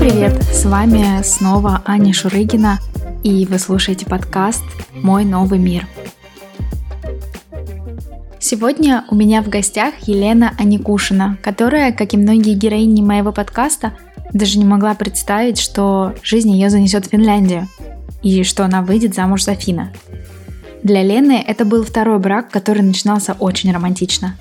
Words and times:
привет! 0.00 0.42
С 0.44 0.64
вами 0.64 1.22
снова 1.22 1.82
Аня 1.84 2.14
Шурыгина, 2.14 2.78
и 3.22 3.44
вы 3.44 3.58
слушаете 3.58 4.06
подкаст 4.06 4.62
«Мой 4.94 5.26
новый 5.26 5.58
мир». 5.58 5.86
Сегодня 8.38 9.04
у 9.10 9.14
меня 9.14 9.42
в 9.42 9.50
гостях 9.50 9.92
Елена 10.06 10.54
Аникушина, 10.58 11.36
которая, 11.42 11.92
как 11.92 12.14
и 12.14 12.16
многие 12.16 12.54
героини 12.54 13.02
моего 13.02 13.30
подкаста, 13.30 13.92
даже 14.32 14.58
не 14.58 14.64
могла 14.64 14.94
представить, 14.94 15.60
что 15.60 16.14
жизнь 16.22 16.50
ее 16.50 16.70
занесет 16.70 17.04
в 17.04 17.10
Финляндию 17.10 17.68
и 18.22 18.42
что 18.42 18.64
она 18.64 18.80
выйдет 18.80 19.14
замуж 19.14 19.44
за 19.44 19.54
Фина. 19.54 19.92
Для 20.82 21.02
Лены 21.02 21.44
это 21.46 21.66
был 21.66 21.84
второй 21.84 22.18
брак, 22.18 22.50
который 22.50 22.80
начинался 22.80 23.36
очень 23.38 23.70
романтично. 23.70 24.38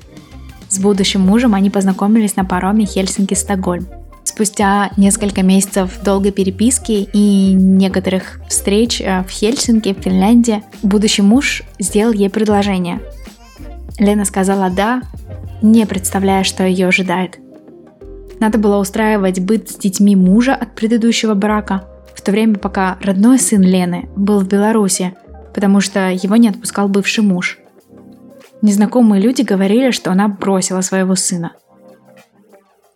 С 0.69 0.79
будущим 0.79 1.19
мужем 1.19 1.53
они 1.53 1.69
познакомились 1.69 2.37
на 2.37 2.45
пароме 2.45 2.85
Хельсинки-Стокгольм. 2.85 3.98
Спустя 4.39 4.91
несколько 4.95 5.43
месяцев 5.43 5.99
долгой 6.01 6.31
переписки 6.31 7.09
и 7.11 7.53
некоторых 7.53 8.39
встреч 8.47 9.01
э, 9.01 9.23
в 9.23 9.29
Хельсинки, 9.29 9.93
в 9.93 10.01
Финляндии, 10.01 10.63
будущий 10.81 11.21
муж 11.21 11.63
сделал 11.77 12.13
ей 12.13 12.29
предложение. 12.29 13.01
Лена 13.97 14.23
сказала 14.23 14.69
«да», 14.69 15.01
не 15.61 15.85
представляя, 15.85 16.45
что 16.45 16.63
ее 16.63 16.87
ожидает. 16.87 17.37
Надо 18.39 18.57
было 18.57 18.77
устраивать 18.77 19.41
быт 19.41 19.69
с 19.71 19.75
детьми 19.75 20.15
мужа 20.15 20.55
от 20.55 20.73
предыдущего 20.73 21.33
брака, 21.33 21.83
в 22.15 22.21
то 22.21 22.31
время 22.31 22.55
пока 22.55 22.97
родной 23.01 23.39
сын 23.39 23.61
Лены 23.61 24.07
был 24.15 24.39
в 24.39 24.47
Беларуси– 24.47 25.13
потому 25.53 25.81
что 25.81 26.09
его 26.09 26.37
не 26.37 26.47
отпускал 26.47 26.87
бывший 26.87 27.21
муж. 27.21 27.57
Незнакомые 28.61 29.21
люди 29.21 29.41
говорили, 29.41 29.91
что 29.91 30.11
она 30.11 30.29
бросила 30.29 30.79
своего 30.79 31.15
сына. 31.15 31.51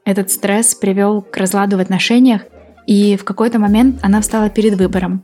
Этот 0.05 0.31
стресс 0.31 0.75
привел 0.75 1.21
к 1.21 1.37
разладу 1.37 1.77
в 1.77 1.79
отношениях, 1.79 2.41
и 2.87 3.15
в 3.15 3.23
какой-то 3.23 3.59
момент 3.59 3.99
она 4.01 4.21
встала 4.21 4.49
перед 4.49 4.75
выбором. 4.75 5.23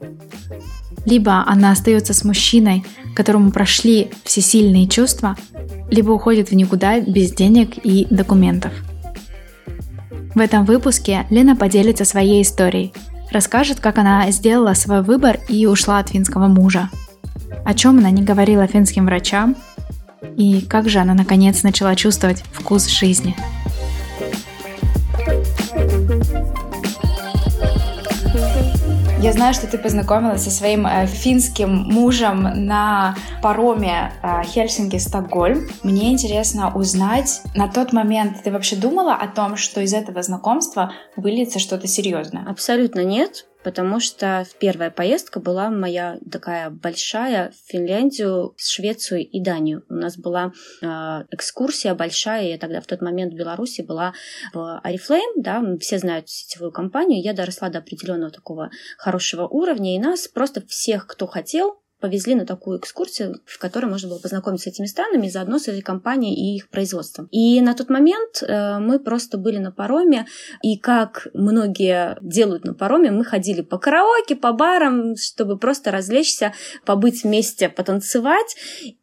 Либо 1.06 1.44
она 1.46 1.72
остается 1.72 2.14
с 2.14 2.24
мужчиной, 2.24 2.86
которому 3.16 3.52
прошли 3.52 4.12
все 4.24 4.42
сильные 4.42 4.88
чувства, 4.88 5.36
либо 5.90 6.12
уходит 6.12 6.50
в 6.50 6.56
никуда 6.56 7.00
без 7.00 7.32
денег 7.34 7.78
и 7.84 8.08
документов. 8.10 8.72
В 10.36 10.40
этом 10.40 10.66
выпуске 10.66 11.26
Лена 11.30 11.56
поделится 11.56 12.06
своей 12.06 12.44
историей, 12.44 12.94
расскажет, 13.32 13.80
как 13.80 13.98
она 13.98 14.30
сделала 14.32 14.74
свой 14.74 15.02
выбор 15.02 15.40
и 15.50 15.66
ушла 15.66 16.00
от 16.00 16.10
финского 16.10 16.48
мужа– 16.48 16.90
о 17.70 17.74
чем 17.74 18.00
она 18.00 18.10
не 18.10 18.24
говорила 18.24 18.66
финским 18.68 19.06
врачам 19.06 19.56
и 20.38 20.62
как 20.62 20.90
же 20.90 21.00
она 21.00 21.14
наконец 21.14 21.64
начала 21.64 21.96
чувствовать 21.96 22.44
вкус 22.52 22.88
жизни. 22.88 23.36
Я 29.22 29.34
знаю, 29.34 29.54
что 29.54 29.68
ты 29.68 29.78
познакомилась 29.78 30.46
со 30.46 30.50
своим 30.50 30.88
э, 30.88 31.06
финским 31.06 31.70
мужем 31.70 32.44
на 32.66 33.16
пароме 33.44 34.14
э, 34.24 34.44
Хельсинки-Стокгольм. 34.46 35.68
Мне 35.84 36.14
интересно 36.14 36.74
узнать, 36.74 37.42
на 37.54 37.68
тот 37.68 37.92
момент 37.92 38.42
ты 38.44 38.50
вообще 38.50 38.78
думала 38.78 39.16
о 39.16 39.28
том, 39.28 39.58
что 39.58 39.82
из 39.82 39.94
этого 39.94 40.24
знакомства 40.24 40.94
выльется 41.18 41.60
что-то 41.60 41.86
серьезное? 41.86 42.46
Абсолютно 42.50 43.04
нет 43.04 43.49
потому 43.64 44.00
что 44.00 44.46
первая 44.60 44.90
поездка 44.90 45.40
была 45.40 45.70
моя 45.70 46.18
такая 46.32 46.70
большая 46.70 47.52
в 47.52 47.72
Финляндию, 47.72 48.54
Швецию 48.58 49.28
и 49.28 49.42
Данию. 49.42 49.84
У 49.90 49.96
нас 49.96 50.18
была 50.18 50.54
э, 50.82 50.86
экскурсия 51.32 51.94
большая, 51.94 52.48
я 52.48 52.58
тогда 52.58 52.82
в 52.82 52.88
тот 52.88 53.02
момент 53.02 53.34
в 53.34 53.38
Беларуси 53.38 53.82
была 53.82 54.14
в 54.54 54.80
Арифлейм, 54.80 55.42
да, 55.42 55.64
все 55.80 56.00
знают 56.00 56.30
сетевую 56.30 56.72
компанию, 56.72 57.22
я 57.22 57.34
доросла 57.34 57.70
до 57.70 57.80
определенного 57.80 58.32
такого 58.32 58.72
хорошего 58.98 59.48
уровня, 59.48 59.96
и 59.96 60.00
нас 60.00 60.28
просто 60.28 60.66
всех, 60.68 61.08
кто 61.08 61.28
хотел, 61.28 61.79
повезли 62.00 62.36
на 62.36 62.46
такую 62.46 62.80
экскурсию, 62.80 63.42
в 63.46 63.60
которой 63.60 63.86
можно 63.86 64.10
было 64.10 64.20
познакомиться 64.20 64.70
с 64.70 64.74
этими 64.74 64.86
странами, 64.86 65.30
заодно 65.30 65.60
с 65.60 65.68
этой 65.68 65.82
компанией 65.82 66.34
и 66.36 66.56
их 66.56 66.70
производством. 66.70 67.28
И 67.32 67.60
на 67.62 67.74
тот 67.74 67.90
момент 67.90 68.42
э, 68.42 68.80
мы 68.80 69.00
просто 69.00 69.38
были 69.38 69.58
на 69.58 69.72
пароме, 69.72 70.26
и 70.62 70.78
как 70.78 71.28
многие 71.34 72.18
делают 72.22 72.66
на 72.66 72.74
пароме, 72.74 73.12
мы 73.12 73.26
ходили 73.26 73.62
по 73.62 73.78
караоке, 73.78 74.36
по 74.36 74.54
барам, 74.54 75.16
чтобы 75.18 75.58
просто 75.58 75.92
развлечься, 75.92 76.54
побыть 76.86 77.24
вместе, 77.24 77.70
потанцевать. 77.70 78.56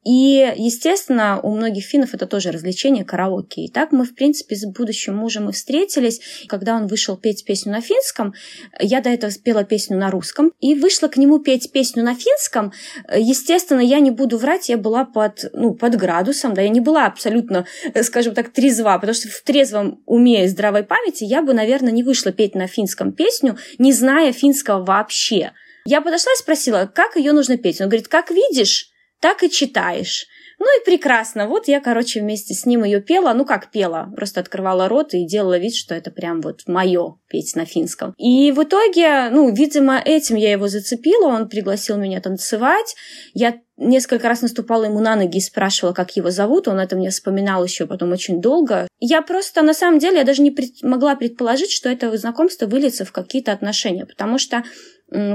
И, 0.05 0.53
естественно, 0.57 1.41
у 1.43 1.55
многих 1.55 1.85
финнов 1.85 2.15
это 2.15 2.27
тоже 2.27 2.51
развлечение 2.51 3.05
караоке. 3.05 3.63
И 3.63 3.71
так 3.71 3.93
мы, 3.93 4.05
в 4.05 4.15
принципе, 4.15 4.57
с 4.57 4.65
будущим 4.65 5.17
мужем 5.17 5.49
и 5.49 5.53
встретились. 5.53 6.21
Когда 6.49 6.77
он 6.77 6.87
вышел 6.87 7.17
петь 7.17 7.45
песню 7.45 7.73
на 7.73 7.81
финском, 7.81 8.35
я 8.81 9.01
до 9.01 9.11
этого 9.11 9.31
спела 9.31 9.65
песню 9.65 9.99
на 9.99 10.11
русском, 10.11 10.53
и 10.61 10.75
вышла 10.75 11.09
к 11.09 11.17
нему 11.17 11.39
петь 11.39 11.73
песню 11.73 12.03
на 12.03 12.15
финском, 12.15 12.73
Естественно, 13.15 13.81
я 13.81 14.01
не 14.01 14.11
буду 14.11 14.39
врать, 14.39 14.69
я 14.69 14.77
была 14.77 15.05
под, 15.05 15.51
ну, 15.53 15.75
под 15.75 15.97
градусом, 15.97 16.55
да, 16.55 16.63
я 16.63 16.69
не 16.69 16.81
была 16.81 17.07
абсолютно, 17.07 17.67
э, 17.95 18.03
скажем 18.03 18.35
так, 18.35 18.51
трезва, 18.51 18.99
потому 18.99 19.15
что 19.15 19.29
в 19.29 19.41
трезвом 19.43 20.03
уме 20.07 20.45
и 20.45 20.49
здравой 20.49 20.83
памяти 20.83 21.25
я 21.25 21.43
бы, 21.43 21.55
наверное, 21.55 21.93
не 21.93 22.03
вышла 22.03 22.33
петь 22.33 22.55
на 22.55 22.67
финском 22.67 23.13
песню, 23.13 23.59
не 23.79 23.93
зная 23.93 24.33
финского 24.33 24.85
вообще. 24.85 25.53
Я 25.85 26.01
подошла 26.01 26.33
и 26.33 26.39
спросила, 26.39 26.91
как 26.93 27.17
ее 27.17 27.33
нужно 27.33 27.57
петь. 27.57 27.81
Он 27.81 27.89
говорит, 27.89 28.09
как 28.09 28.31
видишь, 28.31 28.91
так 29.21 29.43
и 29.43 29.51
читаешь. 29.51 30.27
Ну 30.59 30.81
и 30.81 30.85
прекрасно. 30.85 31.47
Вот 31.49 31.69
я, 31.69 31.81
короче, 31.81 32.21
вместе 32.21 32.55
с 32.55 32.65
ним 32.65 32.85
ее 32.85 33.01
пела. 33.01 33.33
Ну 33.35 33.45
как 33.45 33.71
пела? 33.71 34.11
Просто 34.17 34.41
открывала 34.41 34.89
рот 34.89 35.13
и 35.13 35.27
делала 35.27 35.59
вид, 35.59 35.75
что 35.75 35.95
это 35.95 36.11
прям 36.11 36.41
вот 36.41 36.63
мое 36.67 37.17
петь 37.29 37.55
на 37.55 37.67
финском. 37.67 38.15
И 38.17 38.51
в 38.53 38.63
итоге, 38.63 39.29
ну, 39.31 39.53
видимо, 39.53 39.99
этим 39.99 40.37
я 40.37 40.53
его 40.53 40.69
зацепила. 40.69 41.27
Он 41.27 41.49
пригласил 41.49 41.99
меня 41.99 42.21
танцевать. 42.21 42.97
Я 43.35 43.61
несколько 43.77 44.29
раз 44.29 44.41
наступала 44.41 44.85
ему 44.85 45.01
на 45.01 45.17
ноги 45.17 45.39
и 45.39 45.43
спрашивала, 45.43 45.93
как 45.93 46.17
его 46.17 46.31
зовут. 46.31 46.69
Он 46.69 46.81
это 46.81 46.97
мне 46.97 47.11
вспоминал 47.11 47.63
еще 47.63 47.87
потом 47.87 48.13
очень 48.13 48.41
долго. 48.41 48.89
Я 48.99 49.21
просто, 49.21 49.61
на 49.63 49.75
самом 49.75 49.99
деле, 49.99 50.19
я 50.19 50.25
даже 50.25 50.41
не 50.41 50.51
пред... 50.51 50.83
могла 50.83 51.17
предположить, 51.17 51.71
что 51.71 51.91
это 51.91 52.17
знакомство 52.17 52.67
выльется 52.67 53.05
в 53.05 53.13
какие-то 53.13 53.53
отношения. 53.53 54.07
Потому 54.07 54.39
что 54.39 54.65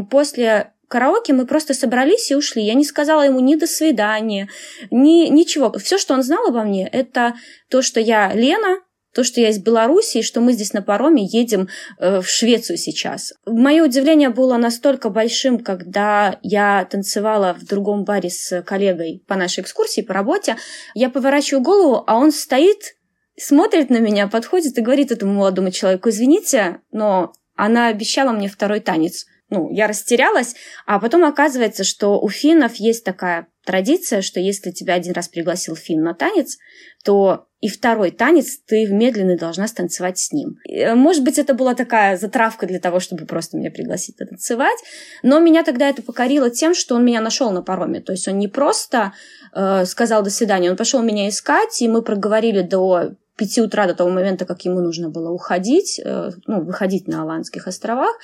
после 0.09 0.73
караоке 0.91 1.33
мы 1.33 1.47
просто 1.47 1.73
собрались 1.73 2.29
и 2.29 2.35
ушли. 2.35 2.63
Я 2.63 2.75
не 2.75 2.85
сказала 2.85 3.21
ему 3.23 3.39
ни 3.39 3.55
до 3.55 3.65
свидания, 3.65 4.49
ни 4.91 5.27
ничего. 5.27 5.71
Все, 5.79 5.97
что 5.97 6.13
он 6.13 6.21
знал 6.21 6.47
обо 6.47 6.63
мне, 6.63 6.87
это 6.87 7.35
то, 7.69 7.81
что 7.81 7.99
я 7.99 8.33
Лена, 8.33 8.81
то, 9.13 9.23
что 9.23 9.41
я 9.41 9.49
из 9.49 9.59
Беларуси, 9.59 10.21
что 10.21 10.39
мы 10.41 10.53
здесь 10.53 10.73
на 10.73 10.81
пароме 10.81 11.25
едем 11.25 11.67
э, 11.97 12.21
в 12.21 12.27
Швецию 12.27 12.77
сейчас. 12.77 13.33
Мое 13.45 13.83
удивление 13.83 14.29
было 14.29 14.57
настолько 14.57 15.09
большим, 15.09 15.59
когда 15.59 16.39
я 16.43 16.85
танцевала 16.89 17.53
в 17.59 17.65
другом 17.65 18.03
баре 18.03 18.29
с 18.29 18.61
коллегой 18.61 19.23
по 19.27 19.35
нашей 19.35 19.61
экскурсии, 19.61 20.01
по 20.01 20.13
работе. 20.13 20.55
Я 20.93 21.09
поворачиваю 21.09 21.63
голову, 21.63 22.03
а 22.07 22.17
он 22.17 22.31
стоит, 22.31 22.95
смотрит 23.37 23.89
на 23.89 23.97
меня, 23.97 24.27
подходит 24.27 24.77
и 24.77 24.81
говорит 24.81 25.11
этому 25.11 25.33
молодому 25.33 25.71
человеку, 25.71 26.09
извините, 26.09 26.79
но 26.91 27.33
она 27.55 27.87
обещала 27.87 28.31
мне 28.31 28.47
второй 28.47 28.79
танец 28.79 29.25
ну, 29.51 29.69
я 29.69 29.87
растерялась, 29.87 30.55
а 30.87 30.99
потом 30.99 31.25
оказывается, 31.25 31.83
что 31.83 32.19
у 32.19 32.29
финнов 32.29 32.75
есть 32.75 33.03
такая 33.03 33.47
традиция, 33.65 34.21
что 34.21 34.39
если 34.39 34.71
тебя 34.71 34.95
один 34.95 35.13
раз 35.13 35.27
пригласил 35.27 35.75
фин 35.75 36.01
на 36.01 36.13
танец, 36.13 36.57
то 37.03 37.47
и 37.59 37.67
второй 37.67 38.09
танец 38.11 38.57
ты 38.65 38.87
медленный 38.87 39.37
должна 39.37 39.67
станцевать 39.67 40.17
с 40.17 40.31
ним. 40.31 40.57
Э, 40.67 40.95
может 40.95 41.23
быть, 41.23 41.37
это 41.37 41.53
была 41.53 41.75
такая 41.75 42.17
затравка 42.17 42.65
для 42.65 42.79
того, 42.79 42.99
чтобы 42.99 43.25
просто 43.25 43.57
меня 43.57 43.69
пригласить 43.69 44.17
танцевать, 44.17 44.79
но 45.21 45.39
меня 45.39 45.63
тогда 45.63 45.89
это 45.89 46.01
покорило 46.01 46.49
тем, 46.49 46.73
что 46.73 46.95
он 46.95 47.05
меня 47.05 47.21
нашел 47.21 47.51
на 47.51 47.61
пароме. 47.61 47.99
То 47.99 48.13
есть 48.13 48.27
он 48.27 48.39
не 48.39 48.47
просто 48.47 49.13
э, 49.53 49.85
сказал 49.85 50.23
до 50.23 50.29
свидания, 50.29 50.71
он 50.71 50.77
пошел 50.77 51.03
меня 51.03 51.29
искать, 51.29 51.81
и 51.81 51.89
мы 51.89 52.01
проговорили 52.01 52.61
до 52.61 53.15
пяти 53.41 53.59
утра 53.59 53.87
до 53.87 53.95
того 53.95 54.11
момента, 54.11 54.45
как 54.45 54.61
ему 54.65 54.81
нужно 54.81 55.09
было 55.09 55.31
уходить, 55.31 55.99
э, 55.99 56.29
ну, 56.45 56.63
выходить 56.63 57.07
на 57.07 57.23
Аландских 57.23 57.65
островах. 57.65 58.15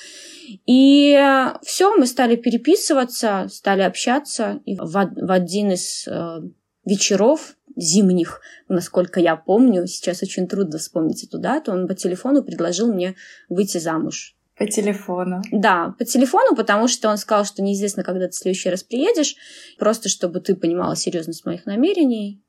И 0.68 1.19
все, 1.64 1.96
мы 1.98 2.06
стали 2.06 2.36
переписываться, 2.36 3.48
стали 3.50 3.81
общаться. 3.81 4.60
И 4.66 4.75
в, 4.75 4.92
в 4.92 5.31
один 5.31 5.72
из 5.72 6.08
э, 6.08 6.42
вечеров 6.86 7.56
зимних, 7.75 8.42
насколько 8.69 9.19
я 9.19 9.36
помню, 9.36 9.88
сейчас 9.88 10.22
очень 10.22 10.48
трудно 10.48 10.78
вспомнить 10.78 11.24
эту 11.24 11.40
дату, 11.40 11.72
он 11.72 11.88
по 11.88 11.96
телефону 11.96 12.44
предложил 12.44 12.94
мне 12.94 13.16
выйти 13.50 13.80
замуж. 13.80 14.36
По 14.56 14.68
телефону. 14.68 15.42
Да, 15.52 15.96
по 15.98 16.06
телефону, 16.06 16.56
потому 16.56 16.88
что 16.88 17.10
он 17.10 17.18
сказал, 17.18 17.46
что 17.46 17.64
неизвестно, 17.64 18.04
когда 18.04 18.25
ты 18.25 18.34
в 18.34 18.36
следующий 18.36 18.69
раз 18.69 18.84
приедешь, 18.84 19.36
просто 19.80 20.10
чтобы 20.10 20.42
ты 20.42 20.56
понимала 20.56 20.96
серьезность 20.96 21.44
моих 21.46 21.66
намерений. 21.66 22.44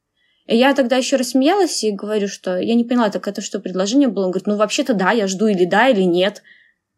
Я 0.50 0.74
тогда 0.74 0.96
еще 0.96 1.16
рассмеялась 1.16 1.84
и 1.84 1.92
говорю, 1.92 2.26
что 2.26 2.58
я 2.58 2.74
не 2.74 2.84
поняла, 2.84 3.10
так 3.10 3.28
это 3.28 3.42
что, 3.42 3.60
предложение 3.60 4.08
было? 4.08 4.24
Он 4.24 4.30
говорит, 4.30 4.46
ну 4.46 4.56
вообще-то 4.56 4.94
да, 4.94 5.10
я 5.12 5.26
жду 5.26 5.46
или 5.46 5.66
да, 5.66 5.88
или 5.88 6.02
нет. 6.02 6.42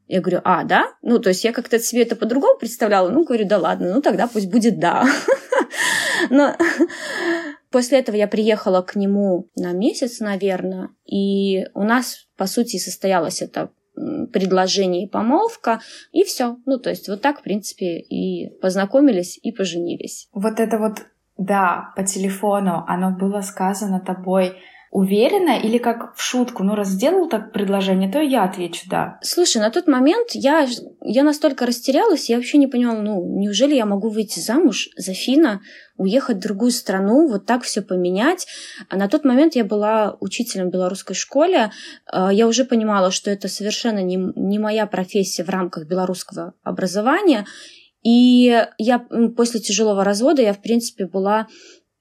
Я 0.07 0.21
говорю, 0.21 0.41
а, 0.45 0.65
да? 0.65 0.87
Ну, 1.03 1.19
то 1.19 1.29
есть 1.29 1.45
я 1.45 1.53
как-то 1.53 1.79
себе 1.81 2.03
это 2.03 2.17
по-другому 2.17 2.59
представляла. 2.59 3.11
Ну, 3.11 3.25
говорю, 3.25 3.47
да 3.47 3.59
ладно, 3.59 3.93
ну 3.93 4.01
тогда 4.01 4.29
пусть 4.29 4.51
будет 4.51 4.79
да. 4.79 5.05
Но 6.31 6.57
после 7.71 7.99
этого 7.99 8.17
я 8.17 8.29
приехала 8.29 8.83
к 8.83 8.95
нему 8.95 9.49
на 9.57 9.73
месяц, 9.73 10.21
наверное, 10.21 10.91
и 11.05 11.67
у 11.75 11.83
нас, 11.83 12.29
по 12.37 12.47
сути, 12.47 12.79
состоялось 12.79 13.43
это 13.43 13.71
предложение 14.33 15.05
и 15.05 15.09
помолвка, 15.09 15.81
и 16.13 16.25
все. 16.25 16.57
Ну, 16.67 16.79
то 16.79 16.91
есть 16.91 17.09
вот 17.09 17.21
так, 17.21 17.41
в 17.41 17.43
принципе, 17.43 17.99
и 17.99 18.51
познакомились, 18.61 19.39
и 19.43 19.53
поженились. 19.53 20.29
Вот 20.33 20.59
это 20.59 20.79
вот, 20.79 21.05
да, 21.41 21.93
по 21.97 22.05
телефону, 22.05 22.85
оно 22.87 23.13
было 23.13 23.41
сказано 23.41 23.99
тобой 23.99 24.53
уверенно 24.91 25.59
или 25.59 25.79
как 25.79 26.15
в 26.15 26.23
шутку? 26.23 26.65
Ну, 26.65 26.75
раз 26.75 26.89
сделал 26.89 27.31
так 27.31 27.53
предложение, 27.53 28.13
то 28.13 28.21
я 28.21 28.45
отвечу 28.45 28.83
«да». 28.91 29.19
Слушай, 29.23 29.63
на 29.63 29.71
тот 29.71 29.87
момент 29.87 30.29
я, 30.33 30.67
я 31.01 31.25
настолько 31.25 31.65
растерялась, 31.65 32.29
я 32.29 32.37
вообще 32.37 32.59
не 32.59 32.67
понимала, 32.67 33.01
ну, 33.01 33.25
неужели 33.39 33.75
я 33.75 33.87
могу 33.87 34.11
выйти 34.11 34.39
замуж 34.41 34.91
за 34.99 35.15
Фина, 35.15 35.63
уехать 35.97 36.37
в 36.37 36.41
другую 36.41 36.73
страну, 36.73 37.27
вот 37.27 37.47
так 37.47 37.63
все 37.63 37.81
поменять. 37.81 38.47
А 38.91 38.97
на 38.97 39.09
тот 39.09 39.25
момент 39.25 39.55
я 39.55 39.65
была 39.65 40.19
учителем 40.21 40.69
в 40.69 40.73
белорусской 40.73 41.17
школе, 41.17 41.71
а, 42.05 42.31
я 42.31 42.47
уже 42.47 42.67
понимала, 42.67 43.11
что 43.11 43.31
это 43.31 43.49
совершенно 43.49 44.03
не, 44.03 44.17
не 44.17 44.59
моя 44.59 44.87
профессия 44.87 45.43
в 45.43 45.49
рамках 45.49 45.87
белорусского 45.87 46.53
образования, 46.65 47.47
и 48.03 48.67
я 48.79 48.99
после 49.37 49.61
тяжелого 49.61 50.05
развода, 50.05 50.43
я, 50.43 50.53
в 50.53 50.63
принципе, 50.63 51.07
была 51.07 51.49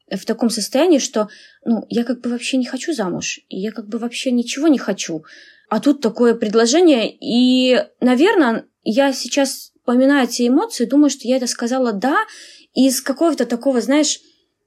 в 0.09 0.25
таком 0.25 0.49
состоянии, 0.49 0.99
что 0.99 1.29
ну, 1.65 1.85
я 1.89 2.03
как 2.03 2.21
бы 2.21 2.29
вообще 2.29 2.57
не 2.57 2.65
хочу 2.65 2.93
замуж, 2.93 3.39
и 3.49 3.59
я 3.59 3.71
как 3.71 3.87
бы 3.87 3.97
вообще 3.97 4.31
ничего 4.31 4.67
не 4.67 4.79
хочу. 4.79 5.23
А 5.69 5.79
тут 5.79 6.01
такое 6.01 6.33
предложение, 6.33 7.15
и, 7.19 7.85
наверное, 8.01 8.65
я 8.83 9.13
сейчас 9.13 9.71
вспоминаю 9.75 10.27
эти 10.27 10.47
эмоции, 10.47 10.85
думаю, 10.85 11.09
что 11.09 11.27
я 11.27 11.37
это 11.37 11.47
сказала 11.47 11.93
«да», 11.93 12.25
из 12.73 13.01
какого-то 13.01 13.45
такого, 13.45 13.81
знаешь, 13.81 14.19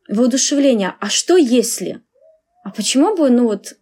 воодушевления. 0.08 0.96
А 1.00 1.08
что 1.08 1.36
если? 1.36 2.02
А 2.64 2.70
почему 2.70 3.16
бы, 3.16 3.30
ну 3.30 3.44
вот, 3.44 3.74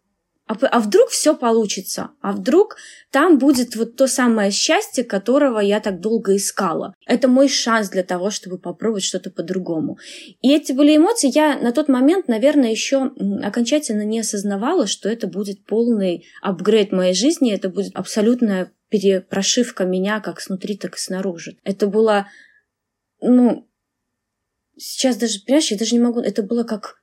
а, 0.51 0.67
а 0.67 0.81
вдруг 0.81 1.11
все 1.11 1.37
получится? 1.37 2.11
А 2.21 2.33
вдруг 2.33 2.77
там 3.13 3.39
будет 3.39 3.77
вот 3.77 3.95
то 3.95 4.09
самое 4.09 4.51
счастье, 4.51 5.05
которого 5.05 5.61
я 5.61 5.79
так 5.79 6.01
долго 6.01 6.35
искала? 6.35 6.95
Это 7.07 7.29
мой 7.29 7.49
шанс 7.49 7.89
для 7.89 8.03
того, 8.03 8.31
чтобы 8.31 8.59
попробовать 8.59 9.05
что-то 9.05 9.31
по-другому. 9.31 9.99
И 10.43 10.53
эти 10.53 10.73
были 10.73 10.97
эмоции. 10.97 11.31
Я 11.33 11.57
на 11.57 11.71
тот 11.71 11.89
момент, 11.89 12.27
наверное, 12.27 12.73
еще 12.73 13.13
окончательно 13.45 14.03
не 14.03 14.19
осознавала, 14.19 14.89
что 14.89 15.09
это 15.09 15.29
будет 15.29 15.65
полный 15.65 16.27
апгрейд 16.43 16.91
моей 16.91 17.15
жизни, 17.15 17.53
это 17.53 17.69
будет 17.69 17.95
абсолютная 17.95 18.73
перепрошивка 18.89 19.85
меня 19.85 20.19
как 20.19 20.41
снутри, 20.41 20.77
так 20.77 20.97
и 20.97 20.99
снаружи. 20.99 21.59
Это 21.63 21.87
было, 21.87 22.27
ну, 23.21 23.69
сейчас 24.77 25.17
даже, 25.17 25.39
понимаешь, 25.47 25.71
я 25.71 25.79
даже 25.79 25.95
не 25.95 26.01
могу, 26.03 26.19
это 26.19 26.43
было 26.43 26.65
как, 26.65 27.01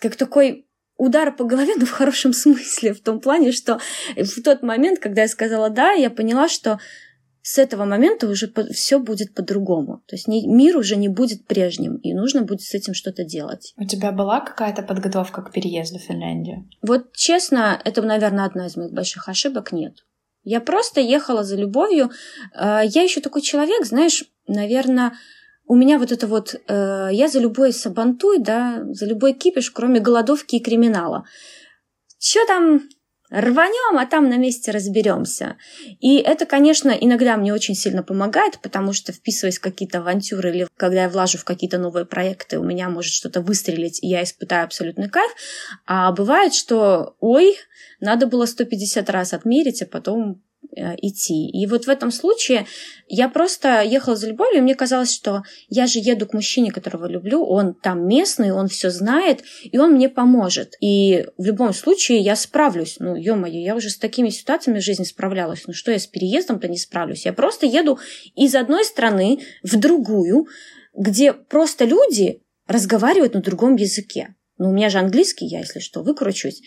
как 0.00 0.16
такой 0.16 0.66
удар 0.96 1.34
по 1.34 1.44
голове, 1.44 1.74
но 1.76 1.86
в 1.86 1.90
хорошем 1.90 2.32
смысле, 2.32 2.94
в 2.94 3.00
том 3.00 3.20
плане, 3.20 3.52
что 3.52 3.80
в 4.16 4.42
тот 4.42 4.62
момент, 4.62 5.00
когда 5.00 5.22
я 5.22 5.28
сказала 5.28 5.70
«да», 5.70 5.92
я 5.92 6.10
поняла, 6.10 6.48
что 6.48 6.78
с 7.46 7.58
этого 7.58 7.84
момента 7.84 8.26
уже 8.26 8.50
все 8.72 8.98
будет 8.98 9.34
по-другому. 9.34 10.02
То 10.06 10.16
есть 10.16 10.26
мир 10.26 10.78
уже 10.78 10.96
не 10.96 11.08
будет 11.08 11.46
прежним, 11.46 11.96
и 11.96 12.14
нужно 12.14 12.40
будет 12.40 12.62
с 12.62 12.72
этим 12.72 12.94
что-то 12.94 13.22
делать. 13.22 13.74
У 13.76 13.84
тебя 13.84 14.12
была 14.12 14.40
какая-то 14.40 14.82
подготовка 14.82 15.42
к 15.42 15.52
переезду 15.52 15.98
в 15.98 16.02
Финляндию? 16.02 16.66
Вот 16.80 17.12
честно, 17.12 17.78
это, 17.84 18.00
наверное, 18.00 18.46
одна 18.46 18.66
из 18.66 18.76
моих 18.76 18.92
больших 18.92 19.28
ошибок. 19.28 19.72
Нет. 19.72 20.06
Я 20.42 20.60
просто 20.60 21.02
ехала 21.02 21.44
за 21.44 21.56
любовью. 21.56 22.10
Э, 22.54 22.80
я 22.82 23.02
еще 23.02 23.20
такой 23.20 23.42
человек, 23.42 23.84
знаешь, 23.84 24.24
наверное, 24.46 25.12
у 25.66 25.76
меня 25.76 25.98
вот 25.98 26.12
это 26.12 26.26
вот, 26.26 26.54
э, 26.54 27.08
я 27.12 27.28
за 27.28 27.40
любой 27.40 27.72
сабантуй, 27.72 28.38
да, 28.38 28.82
за 28.90 29.06
любой 29.06 29.32
кипиш, 29.32 29.70
кроме 29.70 30.00
голодовки 30.00 30.56
и 30.56 30.62
криминала. 30.62 31.24
Что 32.18 32.46
там 32.46 32.82
рванем, 33.30 33.98
а 33.98 34.06
там 34.06 34.28
на 34.28 34.36
месте 34.36 34.70
разберемся. 34.70 35.56
И 36.00 36.18
это, 36.18 36.46
конечно, 36.46 36.90
иногда 36.90 37.36
мне 37.36 37.52
очень 37.52 37.74
сильно 37.74 38.02
помогает, 38.02 38.60
потому 38.60 38.92
что 38.92 39.12
вписываясь 39.12 39.58
в 39.58 39.62
какие-то 39.62 39.98
авантюры 39.98 40.50
или 40.50 40.68
когда 40.76 41.02
я 41.02 41.08
влажу 41.08 41.38
в 41.38 41.44
какие-то 41.44 41.78
новые 41.78 42.04
проекты, 42.04 42.58
у 42.58 42.62
меня 42.62 42.88
может 42.88 43.12
что-то 43.12 43.40
выстрелить, 43.40 44.02
и 44.02 44.08
я 44.08 44.22
испытаю 44.22 44.64
абсолютный 44.64 45.08
кайф. 45.08 45.32
А 45.86 46.12
бывает, 46.12 46.54
что, 46.54 47.16
ой, 47.18 47.56
надо 48.00 48.26
было 48.26 48.46
150 48.46 49.08
раз 49.10 49.32
отмерить, 49.32 49.82
а 49.82 49.86
потом 49.86 50.43
идти. 50.74 51.48
И 51.48 51.66
вот 51.66 51.86
в 51.86 51.88
этом 51.88 52.10
случае 52.10 52.66
я 53.08 53.28
просто 53.28 53.82
ехала 53.82 54.16
за 54.16 54.28
любовью, 54.28 54.58
и 54.58 54.62
мне 54.62 54.74
казалось, 54.74 55.12
что 55.12 55.42
я 55.68 55.86
же 55.86 55.98
еду 55.98 56.26
к 56.26 56.34
мужчине, 56.34 56.70
которого 56.70 57.06
люблю, 57.06 57.44
он 57.44 57.74
там 57.74 58.06
местный, 58.06 58.52
он 58.52 58.68
все 58.68 58.90
знает, 58.90 59.42
и 59.62 59.78
он 59.78 59.92
мне 59.92 60.08
поможет. 60.08 60.74
И 60.80 61.26
в 61.38 61.44
любом 61.44 61.72
случае 61.72 62.18
я 62.18 62.36
справлюсь. 62.36 62.96
Ну, 62.98 63.14
ё-моё, 63.14 63.60
я 63.60 63.74
уже 63.74 63.90
с 63.90 63.98
такими 63.98 64.30
ситуациями 64.30 64.80
в 64.80 64.84
жизни 64.84 65.04
справлялась. 65.04 65.62
Ну 65.66 65.72
что 65.72 65.90
я 65.92 65.98
с 65.98 66.06
переездом-то 66.06 66.68
не 66.68 66.78
справлюсь? 66.78 67.24
Я 67.24 67.32
просто 67.32 67.66
еду 67.66 67.98
из 68.34 68.54
одной 68.54 68.84
страны 68.84 69.40
в 69.62 69.76
другую, 69.78 70.46
где 70.94 71.32
просто 71.32 71.84
люди 71.84 72.40
разговаривают 72.66 73.34
на 73.34 73.42
другом 73.42 73.76
языке. 73.76 74.34
Ну, 74.58 74.70
у 74.70 74.72
меня 74.72 74.88
же 74.88 74.98
английский, 74.98 75.46
я, 75.46 75.60
если 75.60 75.80
что, 75.80 76.02
выкручусь. 76.02 76.62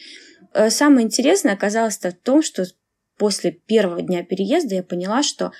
Э, 0.53 0.69
самое 0.69 1.05
интересное 1.05 1.53
оказалось 1.53 1.97
в 1.97 2.11
том, 2.11 2.41
что 2.41 2.65
после 3.17 3.51
первого 3.51 4.01
дня 4.01 4.23
переезда 4.23 4.75
я 4.75 4.83
поняла, 4.83 5.23
что 5.23 5.51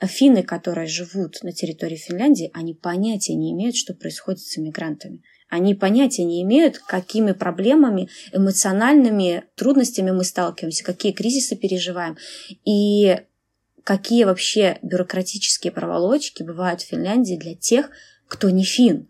финны, 0.00 0.42
которые 0.42 0.86
живут 0.86 1.42
на 1.42 1.52
территории 1.52 1.96
Финляндии, 1.96 2.50
они 2.54 2.74
понятия 2.74 3.34
не 3.34 3.52
имеют, 3.52 3.76
что 3.76 3.94
происходит 3.94 4.40
с 4.40 4.58
иммигрантами. 4.58 5.22
Они 5.48 5.74
понятия 5.74 6.24
не 6.24 6.42
имеют, 6.42 6.78
какими 6.78 7.32
проблемами, 7.32 8.08
эмоциональными 8.32 9.44
трудностями 9.54 10.10
мы 10.10 10.24
сталкиваемся, 10.24 10.82
какие 10.82 11.12
кризисы 11.12 11.56
переживаем 11.56 12.16
и 12.64 13.18
какие 13.84 14.24
вообще 14.24 14.78
бюрократические 14.82 15.72
проволочки 15.72 16.42
бывают 16.42 16.80
в 16.80 16.86
Финляндии 16.86 17.36
для 17.36 17.54
тех, 17.54 17.90
кто 18.28 18.48
не 18.48 18.64
фин. 18.64 19.08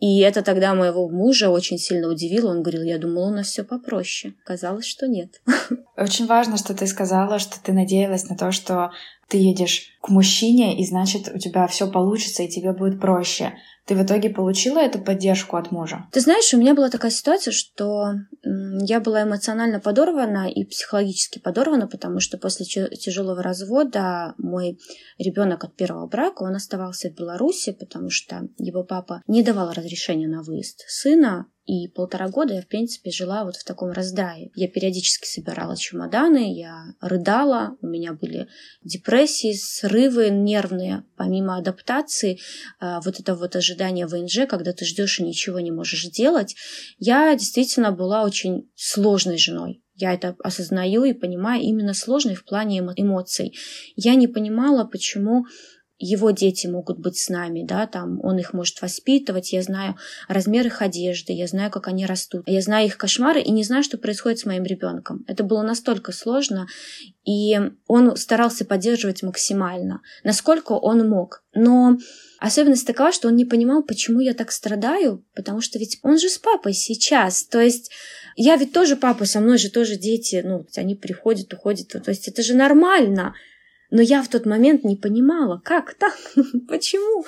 И 0.00 0.20
это 0.20 0.42
тогда 0.42 0.74
моего 0.74 1.08
мужа 1.08 1.50
очень 1.50 1.78
сильно 1.78 2.08
удивило. 2.08 2.50
Он 2.50 2.62
говорил, 2.62 2.82
я 2.82 2.98
думала, 2.98 3.28
у 3.28 3.34
нас 3.34 3.48
все 3.48 3.64
попроще. 3.64 4.34
Казалось, 4.44 4.86
что 4.86 5.06
нет. 5.06 5.40
Очень 6.00 6.26
важно, 6.26 6.56
что 6.56 6.72
ты 6.74 6.86
сказала, 6.86 7.38
что 7.38 7.62
ты 7.62 7.74
надеялась 7.74 8.26
на 8.30 8.34
то, 8.34 8.52
что 8.52 8.90
ты 9.28 9.36
едешь 9.36 9.98
к 10.00 10.08
мужчине, 10.08 10.80
и 10.80 10.86
значит, 10.86 11.30
у 11.32 11.38
тебя 11.38 11.66
все 11.66 11.90
получится, 11.90 12.42
и 12.42 12.48
тебе 12.48 12.72
будет 12.72 12.98
проще. 12.98 13.52
Ты 13.86 13.94
в 13.94 14.02
итоге 14.02 14.30
получила 14.30 14.78
эту 14.78 14.98
поддержку 14.98 15.58
от 15.58 15.70
мужа? 15.70 16.06
Ты 16.10 16.20
знаешь, 16.20 16.54
у 16.54 16.56
меня 16.56 16.74
была 16.74 16.88
такая 16.88 17.10
ситуация, 17.10 17.52
что 17.52 18.14
я 18.42 19.00
была 19.00 19.24
эмоционально 19.24 19.78
подорвана 19.78 20.50
и 20.50 20.64
психологически 20.64 21.38
подорвана, 21.38 21.86
потому 21.86 22.18
что 22.18 22.38
после 22.38 22.64
тяжелого 22.64 23.42
развода 23.42 24.34
мой 24.38 24.78
ребенок 25.18 25.64
от 25.64 25.76
первого 25.76 26.06
брака, 26.06 26.44
он 26.44 26.54
оставался 26.54 27.10
в 27.10 27.14
Беларуси, 27.14 27.72
потому 27.72 28.08
что 28.08 28.48
его 28.56 28.84
папа 28.84 29.22
не 29.26 29.42
давал 29.42 29.72
разрешения 29.72 30.28
на 30.28 30.42
выезд 30.42 30.82
сына 30.88 31.46
и 31.70 31.86
полтора 31.86 32.28
года 32.28 32.54
я, 32.54 32.62
в 32.62 32.66
принципе, 32.66 33.12
жила 33.12 33.44
вот 33.44 33.54
в 33.54 33.64
таком 33.64 33.92
раздрае. 33.92 34.50
Я 34.56 34.66
периодически 34.66 35.26
собирала 35.26 35.76
чемоданы, 35.76 36.52
я 36.58 36.96
рыдала, 37.00 37.76
у 37.80 37.86
меня 37.86 38.12
были 38.12 38.48
депрессии, 38.82 39.52
срывы 39.52 40.30
нервные, 40.30 41.04
помимо 41.16 41.56
адаптации, 41.56 42.40
а, 42.80 43.00
вот 43.02 43.20
это 43.20 43.36
вот 43.36 43.54
ожидание 43.54 44.08
ВНЖ, 44.08 44.48
когда 44.48 44.72
ты 44.72 44.84
ждешь 44.84 45.20
и 45.20 45.22
ничего 45.22 45.60
не 45.60 45.70
можешь 45.70 46.06
делать. 46.06 46.56
Я 46.98 47.36
действительно 47.36 47.92
была 47.92 48.24
очень 48.24 48.68
сложной 48.74 49.38
женой. 49.38 49.80
Я 49.94 50.14
это 50.14 50.34
осознаю 50.42 51.04
и 51.04 51.12
понимаю 51.12 51.62
именно 51.62 51.94
сложной 51.94 52.34
в 52.34 52.44
плане 52.44 52.80
эмоций. 52.96 53.56
Я 53.94 54.16
не 54.16 54.26
понимала, 54.26 54.84
почему 54.84 55.44
его 56.00 56.30
дети 56.30 56.66
могут 56.66 56.98
быть 56.98 57.18
с 57.18 57.28
нами, 57.28 57.62
да, 57.62 57.86
там 57.86 58.18
он 58.24 58.38
их 58.38 58.54
может 58.54 58.80
воспитывать, 58.80 59.52
я 59.52 59.62
знаю 59.62 59.96
размер 60.28 60.66
их 60.66 60.80
одежды, 60.80 61.34
я 61.34 61.46
знаю, 61.46 61.70
как 61.70 61.88
они 61.88 62.06
растут, 62.06 62.42
я 62.46 62.62
знаю 62.62 62.86
их 62.86 62.96
кошмары 62.96 63.42
и 63.42 63.50
не 63.50 63.62
знаю, 63.62 63.84
что 63.84 63.98
происходит 63.98 64.38
с 64.38 64.46
моим 64.46 64.64
ребенком. 64.64 65.24
Это 65.28 65.44
было 65.44 65.62
настолько 65.62 66.12
сложно, 66.12 66.66
и 67.26 67.60
он 67.86 68.16
старался 68.16 68.64
поддерживать 68.64 69.22
максимально, 69.22 70.00
насколько 70.24 70.72
он 70.72 71.06
мог. 71.06 71.44
Но 71.54 71.98
особенность 72.38 72.86
такова, 72.86 73.12
что 73.12 73.28
он 73.28 73.36
не 73.36 73.44
понимал, 73.44 73.82
почему 73.82 74.20
я 74.20 74.32
так 74.32 74.52
страдаю, 74.52 75.22
потому 75.34 75.60
что 75.60 75.78
ведь 75.78 75.98
он 76.02 76.18
же 76.18 76.30
с 76.30 76.38
папой 76.38 76.72
сейчас, 76.72 77.44
то 77.44 77.60
есть 77.60 77.90
я 78.36 78.56
ведь 78.56 78.72
тоже 78.72 78.96
папа, 78.96 79.26
со 79.26 79.40
мной 79.40 79.58
же 79.58 79.70
тоже 79.70 79.96
дети, 79.96 80.40
ну, 80.42 80.66
они 80.76 80.94
приходят, 80.94 81.52
уходят, 81.52 81.88
то 81.88 82.10
есть 82.10 82.26
это 82.26 82.42
же 82.42 82.54
нормально. 82.54 83.34
Но 83.90 84.00
я 84.02 84.22
в 84.22 84.28
тот 84.28 84.46
момент 84.46 84.84
не 84.84 84.96
понимала, 84.96 85.60
как 85.64 85.94
так, 85.98 86.16
почему. 86.68 87.24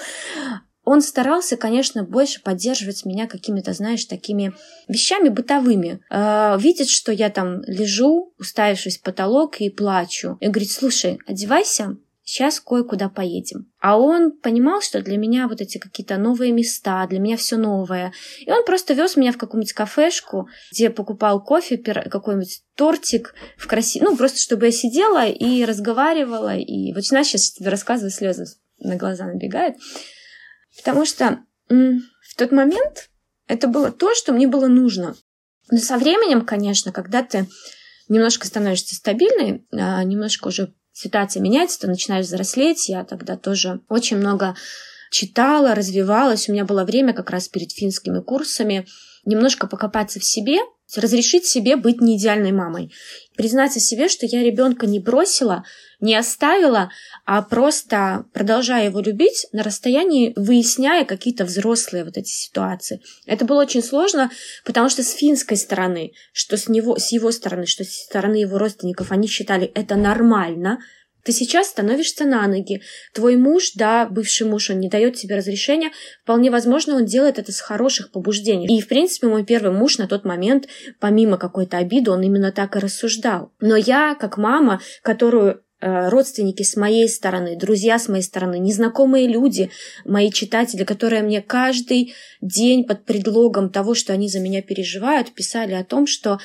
Он 0.84 1.00
старался, 1.00 1.56
конечно, 1.56 2.02
больше 2.02 2.42
поддерживать 2.42 3.04
меня 3.04 3.28
какими-то, 3.28 3.72
знаешь, 3.72 4.04
такими 4.04 4.52
вещами 4.88 5.28
бытовыми. 5.28 6.00
Э, 6.10 6.56
видит, 6.58 6.88
что 6.88 7.12
я 7.12 7.30
там 7.30 7.62
лежу, 7.66 8.34
уставившись 8.38 8.98
в 8.98 9.02
потолок 9.02 9.60
и 9.60 9.70
плачу. 9.70 10.38
И 10.40 10.48
говорит, 10.48 10.72
слушай, 10.72 11.20
одевайся, 11.24 11.96
сейчас 12.24 12.60
кое-куда 12.60 13.08
поедем. 13.08 13.70
А 13.80 13.98
он 13.98 14.32
понимал, 14.32 14.80
что 14.80 15.02
для 15.02 15.16
меня 15.16 15.48
вот 15.48 15.60
эти 15.60 15.78
какие-то 15.78 16.18
новые 16.18 16.52
места, 16.52 17.06
для 17.06 17.18
меня 17.18 17.36
все 17.36 17.56
новое. 17.56 18.12
И 18.40 18.50
он 18.50 18.64
просто 18.64 18.94
вез 18.94 19.16
меня 19.16 19.32
в 19.32 19.38
какую-нибудь 19.38 19.72
кафешку, 19.72 20.48
где 20.70 20.90
покупал 20.90 21.42
кофе, 21.42 21.76
какой-нибудь 21.76 22.62
тортик 22.76 23.34
в 23.56 23.66
красивом... 23.66 24.10
Ну, 24.10 24.16
просто 24.16 24.38
чтобы 24.38 24.66
я 24.66 24.72
сидела 24.72 25.26
и 25.26 25.64
разговаривала. 25.64 26.56
И 26.56 26.92
вот 26.92 27.04
знаешь, 27.04 27.28
сейчас 27.28 27.52
тебе 27.52 27.70
рассказываю, 27.70 28.10
слезы 28.10 28.46
на 28.78 28.96
глаза 28.96 29.26
набегают. 29.26 29.76
Потому 30.76 31.04
что 31.04 31.40
в 31.68 32.36
тот 32.36 32.52
момент 32.52 33.10
это 33.46 33.66
было 33.66 33.90
то, 33.90 34.14
что 34.14 34.32
мне 34.32 34.46
было 34.46 34.68
нужно. 34.68 35.16
Но 35.70 35.78
со 35.78 35.96
временем, 35.96 36.44
конечно, 36.44 36.92
когда 36.92 37.22
ты 37.22 37.46
немножко 38.08 38.46
становишься 38.46 38.94
стабильной, 38.94 39.66
а, 39.72 40.02
немножко 40.04 40.48
уже 40.48 40.74
ситуация 40.92 41.40
меняется, 41.40 41.80
ты 41.80 41.86
начинаешь 41.86 42.26
взрослеть. 42.26 42.88
Я 42.88 43.04
тогда 43.04 43.36
тоже 43.36 43.80
очень 43.88 44.16
много 44.16 44.54
читала, 45.10 45.74
развивалась. 45.74 46.48
У 46.48 46.52
меня 46.52 46.64
было 46.64 46.84
время 46.84 47.12
как 47.12 47.30
раз 47.30 47.48
перед 47.48 47.72
финскими 47.72 48.20
курсами 48.20 48.86
немножко 49.24 49.66
покопаться 49.66 50.20
в 50.20 50.24
себе, 50.24 50.58
разрешить 50.96 51.46
себе 51.46 51.76
быть 51.76 52.00
не 52.00 52.16
идеальной 52.16 52.52
мамой. 52.52 52.92
Признаться 53.36 53.80
себе, 53.80 54.08
что 54.08 54.26
я 54.26 54.42
ребенка 54.42 54.86
не 54.86 55.00
бросила, 55.00 55.64
не 56.00 56.14
оставила, 56.14 56.90
а 57.24 57.42
просто 57.42 58.26
продолжая 58.32 58.86
его 58.86 59.00
любить 59.00 59.46
на 59.52 59.62
расстоянии, 59.62 60.32
выясняя 60.36 61.04
какие-то 61.04 61.44
взрослые 61.44 62.04
вот 62.04 62.16
эти 62.16 62.30
ситуации. 62.30 63.00
Это 63.26 63.44
было 63.44 63.62
очень 63.62 63.82
сложно, 63.82 64.30
потому 64.64 64.88
что 64.88 65.02
с 65.02 65.12
финской 65.12 65.56
стороны, 65.56 66.12
что 66.32 66.56
с, 66.56 66.68
него, 66.68 66.98
с 66.98 67.12
его 67.12 67.30
стороны, 67.30 67.66
что 67.66 67.84
с 67.84 67.92
стороны 67.92 68.36
его 68.36 68.58
родственников, 68.58 69.12
они 69.12 69.28
считали 69.28 69.66
это 69.66 69.96
нормально– 69.96 70.78
ты 71.24 71.32
сейчас 71.32 71.68
становишься 71.68 72.24
на 72.24 72.46
ноги. 72.46 72.82
Твой 73.14 73.36
муж, 73.36 73.72
да, 73.74 74.06
бывший 74.06 74.46
муж, 74.46 74.70
он 74.70 74.80
не 74.80 74.88
дает 74.88 75.16
тебе 75.16 75.36
разрешения. 75.36 75.90
Вполне 76.24 76.50
возможно, 76.50 76.96
он 76.96 77.04
делает 77.04 77.38
это 77.38 77.52
с 77.52 77.60
хороших 77.60 78.10
побуждений. 78.10 78.66
И, 78.66 78.80
в 78.80 78.88
принципе, 78.88 79.28
мой 79.28 79.44
первый 79.44 79.72
муж 79.72 79.98
на 79.98 80.08
тот 80.08 80.24
момент, 80.24 80.66
помимо 81.00 81.38
какой-то 81.38 81.78
обиды, 81.78 82.10
он 82.10 82.22
именно 82.22 82.52
так 82.52 82.76
и 82.76 82.80
рассуждал. 82.80 83.52
Но 83.60 83.76
я, 83.76 84.16
как 84.18 84.36
мама, 84.36 84.80
которую 85.02 85.62
э, 85.80 86.08
родственники 86.08 86.62
с 86.62 86.76
моей 86.76 87.08
стороны, 87.08 87.56
друзья 87.56 87.98
с 87.98 88.08
моей 88.08 88.22
стороны, 88.24 88.58
незнакомые 88.58 89.28
люди, 89.28 89.70
мои 90.04 90.30
читатели, 90.30 90.84
которые 90.84 91.22
мне 91.22 91.40
каждый 91.40 92.14
день 92.40 92.84
под 92.84 93.04
предлогом 93.04 93.70
того, 93.70 93.94
что 93.94 94.12
они 94.12 94.28
за 94.28 94.40
меня 94.40 94.62
переживают, 94.62 95.32
писали 95.32 95.74
о 95.74 95.84
том, 95.84 96.06
что 96.06 96.40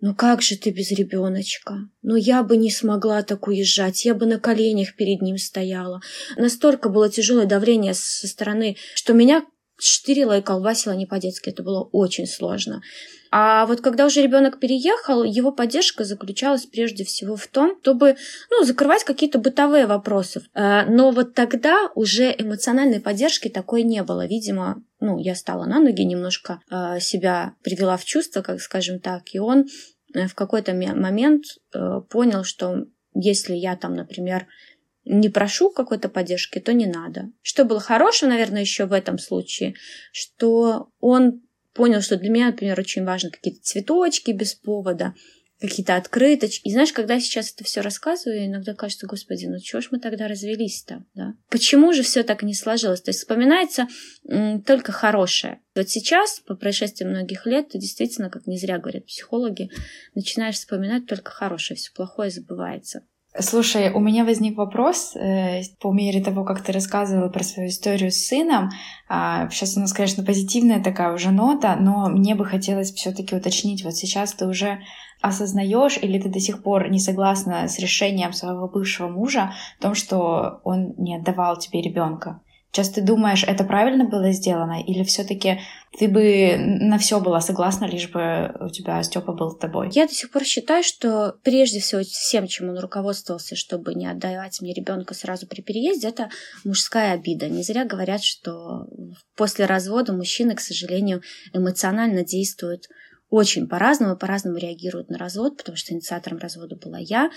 ну 0.00 0.14
как 0.14 0.42
же 0.42 0.56
ты 0.56 0.70
без 0.70 0.90
ребеночка? 0.90 1.88
Ну 2.02 2.16
я 2.16 2.42
бы 2.42 2.56
не 2.56 2.70
смогла 2.70 3.22
так 3.22 3.46
уезжать, 3.48 4.04
я 4.04 4.14
бы 4.14 4.26
на 4.26 4.38
коленях 4.38 4.94
перед 4.96 5.22
ним 5.22 5.38
стояла. 5.38 6.00
Настолько 6.36 6.88
было 6.88 7.08
тяжелое 7.08 7.46
давление 7.46 7.94
со 7.94 8.26
стороны, 8.26 8.76
что 8.94 9.12
меня 9.12 9.44
штырило 9.78 10.38
и 10.38 10.42
колбасило 10.42 10.92
не 10.92 11.06
по-детски. 11.06 11.50
Это 11.50 11.62
было 11.62 11.82
очень 11.92 12.26
сложно. 12.26 12.82
А 13.30 13.66
вот 13.66 13.80
когда 13.80 14.06
уже 14.06 14.22
ребенок 14.22 14.60
переехал, 14.60 15.22
его 15.24 15.52
поддержка 15.52 16.04
заключалась 16.04 16.64
прежде 16.66 17.04
всего 17.04 17.36
в 17.36 17.46
том, 17.46 17.76
чтобы 17.82 18.16
ну, 18.50 18.64
закрывать 18.64 19.04
какие-то 19.04 19.38
бытовые 19.38 19.86
вопросы. 19.86 20.42
Э, 20.54 20.86
но 20.86 21.10
вот 21.10 21.34
тогда 21.34 21.90
уже 21.94 22.34
эмоциональной 22.36 23.00
поддержки 23.00 23.48
такой 23.48 23.82
не 23.82 24.02
было. 24.02 24.26
Видимо, 24.26 24.82
ну, 25.00 25.18
я 25.18 25.34
стала 25.34 25.66
на 25.66 25.80
ноги, 25.80 26.02
немножко 26.02 26.60
э, 26.70 27.00
себя 27.00 27.54
привела 27.62 27.96
в 27.96 28.04
чувство, 28.04 28.42
как 28.42 28.60
скажем 28.60 29.00
так, 29.00 29.22
и 29.32 29.38
он 29.38 29.66
э, 30.14 30.28
в 30.28 30.34
какой-то 30.34 30.72
момент 30.72 31.44
понял, 32.08 32.44
что 32.44 32.86
если 33.12 33.54
я 33.54 33.76
там, 33.76 33.94
например, 33.94 34.46
не 35.06 35.28
прошу 35.28 35.70
какой-то 35.70 36.08
поддержки, 36.08 36.58
то 36.58 36.72
не 36.72 36.86
надо. 36.86 37.30
Что 37.42 37.64
было 37.64 37.80
хорошего, 37.80 38.28
наверное, 38.28 38.60
еще 38.60 38.86
в 38.86 38.92
этом 38.92 39.18
случае, 39.18 39.74
что 40.12 40.88
он 41.00 41.42
понял, 41.72 42.02
что 42.02 42.16
для 42.16 42.28
меня, 42.28 42.46
например, 42.46 42.78
очень 42.78 43.04
важны 43.04 43.30
какие-то 43.30 43.62
цветочки 43.62 44.32
без 44.32 44.54
повода, 44.54 45.14
какие-то 45.60 45.96
открыточки. 45.96 46.68
И 46.68 46.72
знаешь, 46.72 46.92
когда 46.92 47.20
сейчас 47.20 47.52
это 47.52 47.64
все 47.64 47.80
рассказываю, 47.80 48.46
иногда 48.46 48.74
кажется, 48.74 49.06
господи, 49.06 49.46
ну 49.46 49.58
чего 49.60 49.80
ж 49.80 49.88
мы 49.90 50.00
тогда 50.00 50.26
развелись-то, 50.26 51.04
да? 51.14 51.34
Почему 51.50 51.92
же 51.92 52.02
все 52.02 52.24
так 52.24 52.42
не 52.42 52.54
сложилось? 52.54 53.00
То 53.00 53.10
есть 53.10 53.20
вспоминается 53.20 53.86
м, 54.28 54.60
только 54.62 54.92
хорошее. 54.92 55.60
Вот 55.74 55.88
сейчас, 55.88 56.40
по 56.40 56.56
прошествии 56.56 57.04
многих 57.04 57.46
лет, 57.46 57.70
ты 57.70 57.78
действительно, 57.78 58.28
как 58.28 58.46
не 58.46 58.58
зря 58.58 58.78
говорят 58.78 59.06
психологи, 59.06 59.70
начинаешь 60.14 60.56
вспоминать 60.56 61.06
только 61.06 61.30
хорошее, 61.30 61.76
все 61.78 61.92
плохое 61.92 62.30
забывается. 62.30 63.02
Слушай, 63.40 63.92
у 63.92 64.00
меня 64.00 64.24
возник 64.24 64.56
вопрос 64.56 65.14
э, 65.14 65.62
по 65.80 65.92
мере 65.92 66.22
того, 66.22 66.44
как 66.44 66.62
ты 66.62 66.72
рассказывала 66.72 67.28
про 67.28 67.44
свою 67.44 67.68
историю 67.68 68.10
с 68.10 68.26
сыном. 68.26 68.70
А, 69.08 69.48
сейчас 69.50 69.76
у 69.76 69.80
нас, 69.80 69.92
конечно, 69.92 70.24
позитивная 70.24 70.82
такая 70.82 71.12
уже 71.12 71.30
нота, 71.30 71.76
но 71.76 72.08
мне 72.08 72.34
бы 72.34 72.44
хотелось 72.44 72.92
все-таки 72.92 73.36
уточнить, 73.36 73.84
вот 73.84 73.94
сейчас 73.94 74.32
ты 74.32 74.46
уже 74.46 74.78
осознаешь 75.20 75.98
или 75.98 76.20
ты 76.20 76.28
до 76.28 76.40
сих 76.40 76.62
пор 76.62 76.88
не 76.88 76.98
согласна 76.98 77.68
с 77.68 77.78
решением 77.78 78.32
своего 78.32 78.68
бывшего 78.68 79.08
мужа 79.08 79.52
в 79.78 79.82
том, 79.82 79.94
что 79.94 80.60
он 80.64 80.94
не 80.96 81.16
отдавал 81.16 81.58
тебе 81.58 81.82
ребенка? 81.82 82.40
Сейчас 82.72 82.90
ты 82.90 83.00
думаешь, 83.00 83.42
это 83.42 83.64
правильно 83.64 84.04
было 84.04 84.32
сделано, 84.32 84.82
или 84.82 85.02
все-таки 85.02 85.60
ты 85.98 86.08
бы 86.08 86.56
на 86.58 86.98
все 86.98 87.20
была 87.20 87.40
согласна, 87.40 87.86
лишь 87.86 88.10
бы 88.10 88.54
у 88.60 88.68
тебя 88.68 89.02
Степа 89.02 89.32
был 89.32 89.50
с 89.50 89.58
тобой? 89.58 89.88
Я 89.92 90.06
до 90.06 90.12
сих 90.12 90.30
пор 90.30 90.44
считаю, 90.44 90.84
что 90.84 91.36
прежде 91.42 91.80
всего 91.80 92.02
всем, 92.02 92.46
чем 92.46 92.68
он 92.68 92.78
руководствовался, 92.78 93.56
чтобы 93.56 93.94
не 93.94 94.06
отдавать 94.06 94.60
мне 94.60 94.74
ребенка 94.74 95.14
сразу 95.14 95.46
при 95.46 95.62
переезде, 95.62 96.08
это 96.08 96.28
мужская 96.64 97.14
обида. 97.14 97.48
Не 97.48 97.62
зря 97.62 97.86
говорят, 97.86 98.22
что 98.22 98.86
после 99.36 99.64
развода 99.64 100.12
мужчины, 100.12 100.54
к 100.54 100.60
сожалению, 100.60 101.22
эмоционально 101.54 102.24
действуют 102.24 102.88
очень 103.28 103.68
по-разному, 103.68 104.16
по-разному 104.16 104.56
реагируют 104.56 105.10
на 105.10 105.18
развод, 105.18 105.56
потому 105.56 105.76
что 105.76 105.92
инициатором 105.92 106.38
развода 106.38 106.76
была 106.76 106.98
я. 106.98 107.30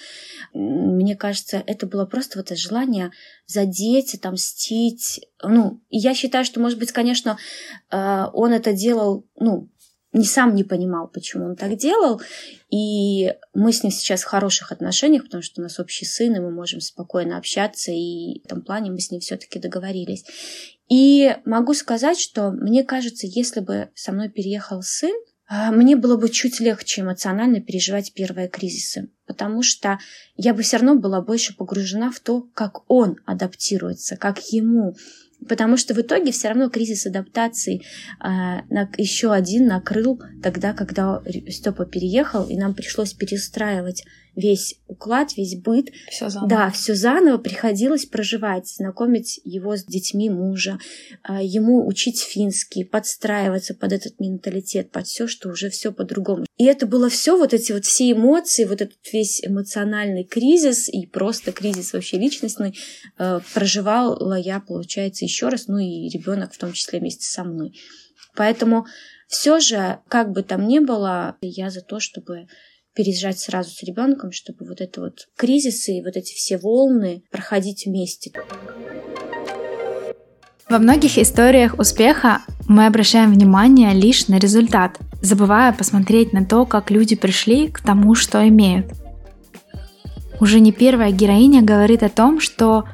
Мне 0.53 1.15
кажется, 1.15 1.63
это 1.65 1.88
было 1.88 2.05
просто 2.05 2.38
вот 2.38 2.51
это 2.51 2.55
желание 2.55 3.12
задеть, 3.48 4.13
отомстить. 4.13 5.22
Ну, 5.43 5.81
я 5.89 6.13
считаю, 6.13 6.46
что, 6.46 6.60
может 6.60 6.77
быть, 6.77 6.91
конечно, 6.91 7.38
э, 7.91 8.25
он 8.34 8.51
это 8.53 8.74
делал, 8.74 9.27
ну, 9.39 9.69
не 10.12 10.25
сам 10.25 10.55
не 10.55 10.63
понимал, 10.63 11.08
почему 11.08 11.46
он 11.46 11.55
так 11.55 11.75
делал. 11.77 12.22
И 12.72 13.34
мы 13.53 13.72
с 13.72 13.84
ним 13.84 13.91
сейчас 13.91 14.22
в 14.22 14.27
хороших 14.27 14.72
отношениях, 14.72 15.24
потому 15.24 15.43
что 15.43 15.62
у 15.62 15.63
нас 15.63 15.79
общий 15.79 16.05
сын, 16.05 16.36
и 16.36 16.39
мы 16.39 16.51
можем 16.51 16.81
спокойно 16.81 17.38
общаться, 17.38 17.91
и 17.91 18.41
в 18.41 18.46
этом 18.46 18.62
плане 18.63 18.91
мы 18.91 19.00
с 19.00 19.12
ним 19.12 19.22
все-таки 19.22 19.60
договорились. 19.60 20.25
И 20.89 21.36
могу 21.46 21.75
сказать, 21.75 22.19
что 22.19 22.50
мне 22.51 22.84
кажется, 22.84 23.27
если 23.27 23.60
бы 23.60 23.89
со 23.93 24.12
мной 24.12 24.29
переехал 24.29 24.81
сын, 24.81 25.15
мне 25.50 25.96
было 25.96 26.15
бы 26.15 26.29
чуть 26.29 26.60
легче 26.60 27.01
эмоционально 27.01 27.60
переживать 27.60 28.13
первые 28.13 28.48
кризисы, 28.48 29.10
потому 29.25 29.63
что 29.63 29.98
я 30.36 30.53
бы 30.53 30.62
все 30.62 30.77
равно 30.77 30.96
была 30.96 31.22
больше 31.22 31.56
погружена 31.56 32.12
в 32.12 32.20
то, 32.20 32.41
как 32.53 32.89
он 32.89 33.18
адаптируется, 33.25 34.15
как 34.15 34.39
ему. 34.51 34.96
Потому 35.48 35.77
что 35.77 35.94
в 35.94 36.00
итоге 36.00 36.32
все 36.32 36.50
равно 36.50 36.70
кризис 36.70 37.06
адаптации 37.06 37.77
э, 37.77 37.82
на, 38.22 38.89
еще 38.98 39.32
один 39.32 39.68
накрыл 39.68 40.22
тогда, 40.44 40.74
когда 40.74 41.24
Степа 41.48 41.86
переехал, 41.86 42.46
и 42.48 42.58
нам 42.58 42.75
пришлось 42.75 43.13
перестраивать 43.13 44.03
весь 44.36 44.75
уклад, 44.88 45.36
весь 45.38 45.55
быт. 45.55 45.89
Все 46.09 46.29
заново. 46.29 46.50
Да, 46.50 46.71
все 46.71 46.95
заново 46.95 47.38
приходилось 47.38 48.05
проживать, 48.05 48.67
знакомить 48.67 49.39
его 49.43 49.75
с 49.75 49.83
детьми 49.83 50.29
мужа, 50.29 50.79
э, 51.27 51.39
ему 51.41 51.88
учить 51.88 52.21
финский, 52.21 52.83
подстраиваться 52.83 53.74
под 53.74 53.93
этот 53.93 54.19
менталитет, 54.19 54.91
под 54.91 55.07
все, 55.07 55.27
что 55.27 55.50
уже 55.50 55.69
все 55.69 55.91
по-другому. 55.91 56.45
И 56.57 56.65
это 56.65 56.88
было 56.88 57.09
все, 57.09 57.38
вот 57.38 57.53
эти 57.53 57.71
вот 57.71 57.86
все 57.86 58.12
эмоции, 58.12 58.65
вот 58.65 58.81
этот 58.81 58.98
весь 59.12 59.45
эмоциональный 59.45 60.24
кризис 60.24 60.89
и 60.89 61.05
просто 61.05 61.51
кризис 61.51 61.93
вообще 61.93 62.17
личностный 62.17 62.77
э, 63.17 63.39
проживала 63.53 64.36
я, 64.36 64.59
получается, 64.59 65.25
еще 65.25 65.50
раз, 65.50 65.67
ну 65.67 65.77
и 65.77 66.09
ребенок 66.09 66.53
в 66.53 66.57
том 66.57 66.74
числе 66.74 67.00
вместе 67.00 67.25
со 67.25 67.43
мной. 67.43 67.77
Поэтому 68.36 68.86
все 69.27 69.59
же, 69.59 70.00
как 70.07 70.31
бы 70.31 70.43
там 70.43 70.67
ни 70.67 70.79
было, 70.79 71.38
я 71.41 71.69
за 71.69 71.81
то, 71.81 72.00
чтобы 72.00 72.48
переезжать 72.96 73.39
сразу 73.39 73.72
с 73.72 73.84
ребенком, 73.84 74.31
чтобы 74.31 74.65
вот 74.65 74.81
это 74.81 75.01
вот 75.01 75.27
кризисы 75.36 75.98
и 75.98 76.03
вот 76.03 76.15
эти 76.15 76.34
все 76.34 76.58
волны 76.58 77.24
проходить 77.31 77.86
вместе. 77.86 78.31
Во 80.69 80.77
многих 80.77 81.17
историях 81.17 81.79
успеха 81.79 82.41
мы 82.67 82.86
обращаем 82.86 83.34
внимание 83.34 83.93
лишь 83.93 84.27
на 84.27 84.38
результат, 84.38 85.00
забывая 85.22 85.74
посмотреть 85.74 86.34
на 86.34 86.46
то, 86.46 86.65
как 86.65 86.91
люди 86.91 87.15
пришли 87.15 87.67
к 87.67 87.81
тому, 87.81 88.13
что 88.15 88.48
имеют. 88.48 88.88
Уже 90.39 90.60
не 90.60 90.72
первая 90.72 91.12
героиня 91.12 91.62
говорит 91.62 92.03
о 92.03 92.10
том, 92.10 92.39
что 92.39 92.86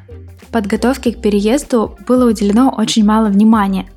подготовке 0.56 1.12
к 1.12 1.22
переезду 1.22 1.98
было 2.08 2.30
уделено 2.30 2.74
очень 2.78 3.04
мало 3.04 3.28
внимания. 3.28 3.90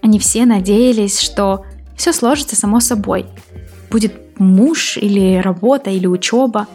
Они 0.00 0.20
все 0.20 0.46
надеялись, 0.46 1.18
что 1.18 1.64
все 1.96 2.12
сложится 2.12 2.54
само 2.54 2.78
собой. 2.78 3.26
Будет 3.90 4.27
муж 4.38 4.96
или 4.96 5.36
работа 5.36 5.90
или 5.90 6.06
учеба. 6.06 6.66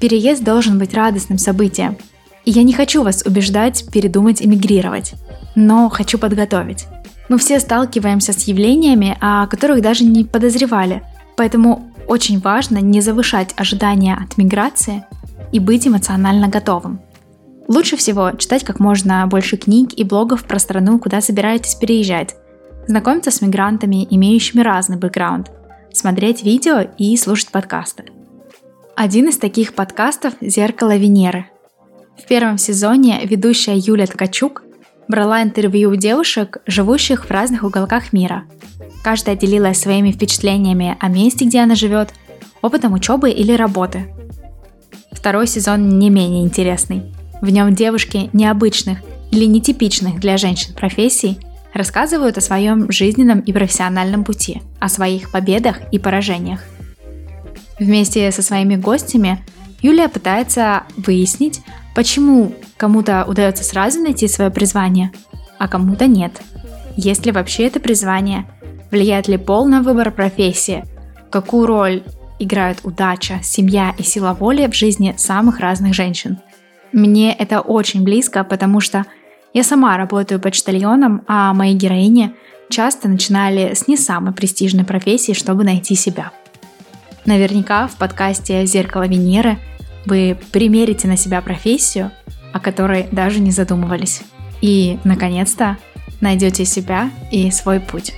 Переезд 0.00 0.42
должен 0.42 0.78
быть 0.78 0.94
радостным 0.94 1.38
событием. 1.38 1.96
И 2.44 2.50
я 2.50 2.62
не 2.62 2.72
хочу 2.72 3.02
вас 3.02 3.22
убеждать 3.24 3.86
передумать 3.90 4.42
эмигрировать, 4.42 5.14
но 5.54 5.88
хочу 5.88 6.18
подготовить. 6.18 6.86
Мы 7.28 7.38
все 7.38 7.58
сталкиваемся 7.58 8.32
с 8.32 8.44
явлениями, 8.44 9.16
о 9.20 9.46
которых 9.46 9.80
даже 9.80 10.04
не 10.04 10.24
подозревали, 10.24 11.02
поэтому 11.36 11.90
очень 12.06 12.38
важно 12.38 12.78
не 12.78 13.00
завышать 13.00 13.54
ожидания 13.56 14.14
от 14.14 14.36
миграции 14.36 15.04
и 15.52 15.58
быть 15.58 15.86
эмоционально 15.86 16.48
готовым. 16.48 17.00
Лучше 17.66 17.96
всего 17.96 18.32
читать 18.32 18.62
как 18.62 18.78
можно 18.78 19.26
больше 19.26 19.56
книг 19.56 19.94
и 19.96 20.04
блогов 20.04 20.44
про 20.44 20.58
страну, 20.58 20.98
куда 20.98 21.22
собираетесь 21.22 21.74
переезжать, 21.76 22.34
знакомиться 22.86 23.30
с 23.30 23.40
мигрантами, 23.40 24.06
имеющими 24.10 24.60
разный 24.60 24.98
бэкграунд, 24.98 25.50
смотреть 25.94 26.42
видео 26.42 26.80
и 26.98 27.16
слушать 27.16 27.50
подкасты. 27.50 28.04
Один 28.96 29.28
из 29.28 29.38
таких 29.38 29.74
подкастов 29.74 30.34
«Зеркало 30.40 30.96
Венеры». 30.96 31.46
В 32.18 32.26
первом 32.26 32.58
сезоне 32.58 33.20
ведущая 33.24 33.76
Юля 33.76 34.06
Ткачук 34.06 34.64
брала 35.08 35.42
интервью 35.42 35.90
у 35.90 35.96
девушек, 35.96 36.58
живущих 36.66 37.26
в 37.26 37.30
разных 37.30 37.62
уголках 37.62 38.12
мира. 38.12 38.44
Каждая 39.02 39.36
делилась 39.36 39.80
своими 39.80 40.10
впечатлениями 40.10 40.96
о 40.98 41.08
месте, 41.08 41.44
где 41.44 41.60
она 41.60 41.74
живет, 41.74 42.10
опытом 42.60 42.92
учебы 42.92 43.30
или 43.30 43.52
работы. 43.52 44.12
Второй 45.12 45.46
сезон 45.46 45.98
не 45.98 46.10
менее 46.10 46.42
интересный. 46.42 47.02
В 47.40 47.50
нем 47.50 47.74
девушки 47.74 48.30
необычных 48.32 48.98
или 49.30 49.44
нетипичных 49.44 50.20
для 50.20 50.38
женщин 50.38 50.74
профессий 50.74 51.38
рассказывают 51.74 52.38
о 52.38 52.40
своем 52.40 52.90
жизненном 52.90 53.40
и 53.40 53.52
профессиональном 53.52 54.24
пути, 54.24 54.62
о 54.80 54.88
своих 54.88 55.30
победах 55.30 55.80
и 55.92 55.98
поражениях. 55.98 56.60
Вместе 57.78 58.30
со 58.32 58.40
своими 58.40 58.76
гостями 58.76 59.44
Юлия 59.82 60.08
пытается 60.08 60.84
выяснить, 60.96 61.60
почему 61.94 62.54
кому-то 62.76 63.24
удается 63.26 63.64
сразу 63.64 64.00
найти 64.00 64.28
свое 64.28 64.50
призвание, 64.50 65.12
а 65.58 65.68
кому-то 65.68 66.06
нет. 66.06 66.40
Есть 66.96 67.26
ли 67.26 67.32
вообще 67.32 67.66
это 67.66 67.80
призвание? 67.80 68.46
Влияет 68.90 69.28
ли 69.28 69.36
пол 69.36 69.66
на 69.66 69.82
выбор 69.82 70.10
профессии? 70.12 70.84
Какую 71.30 71.66
роль 71.66 72.02
играют 72.38 72.78
удача, 72.84 73.40
семья 73.42 73.94
и 73.98 74.02
сила 74.02 74.32
воли 74.32 74.66
в 74.68 74.74
жизни 74.74 75.14
самых 75.18 75.60
разных 75.60 75.92
женщин– 75.92 76.38
мне 76.94 77.34
это 77.34 77.60
очень 77.60 78.04
близко, 78.04 78.44
потому 78.44 78.78
что 78.78 79.04
я 79.54 79.62
сама 79.62 79.96
работаю 79.96 80.40
почтальоном, 80.40 81.22
а 81.28 81.54
мои 81.54 81.74
героини 81.74 82.34
часто 82.68 83.08
начинали 83.08 83.74
с 83.74 83.86
не 83.86 83.96
самой 83.96 84.34
престижной 84.34 84.84
профессии, 84.84 85.32
чтобы 85.32 85.62
найти 85.62 85.94
себя. 85.94 86.32
Наверняка 87.24 87.86
в 87.86 87.96
подкасте 87.96 88.66
«Зеркало 88.66 89.06
Венеры» 89.06 89.58
вы 90.06 90.36
примерите 90.52 91.08
на 91.08 91.16
себя 91.16 91.40
профессию, 91.40 92.10
о 92.52 92.58
которой 92.58 93.06
даже 93.12 93.40
не 93.40 93.52
задумывались. 93.52 94.22
И, 94.60 94.98
наконец-то, 95.04 95.78
найдете 96.20 96.64
себя 96.64 97.10
и 97.30 97.50
свой 97.50 97.80
путь. 97.80 98.12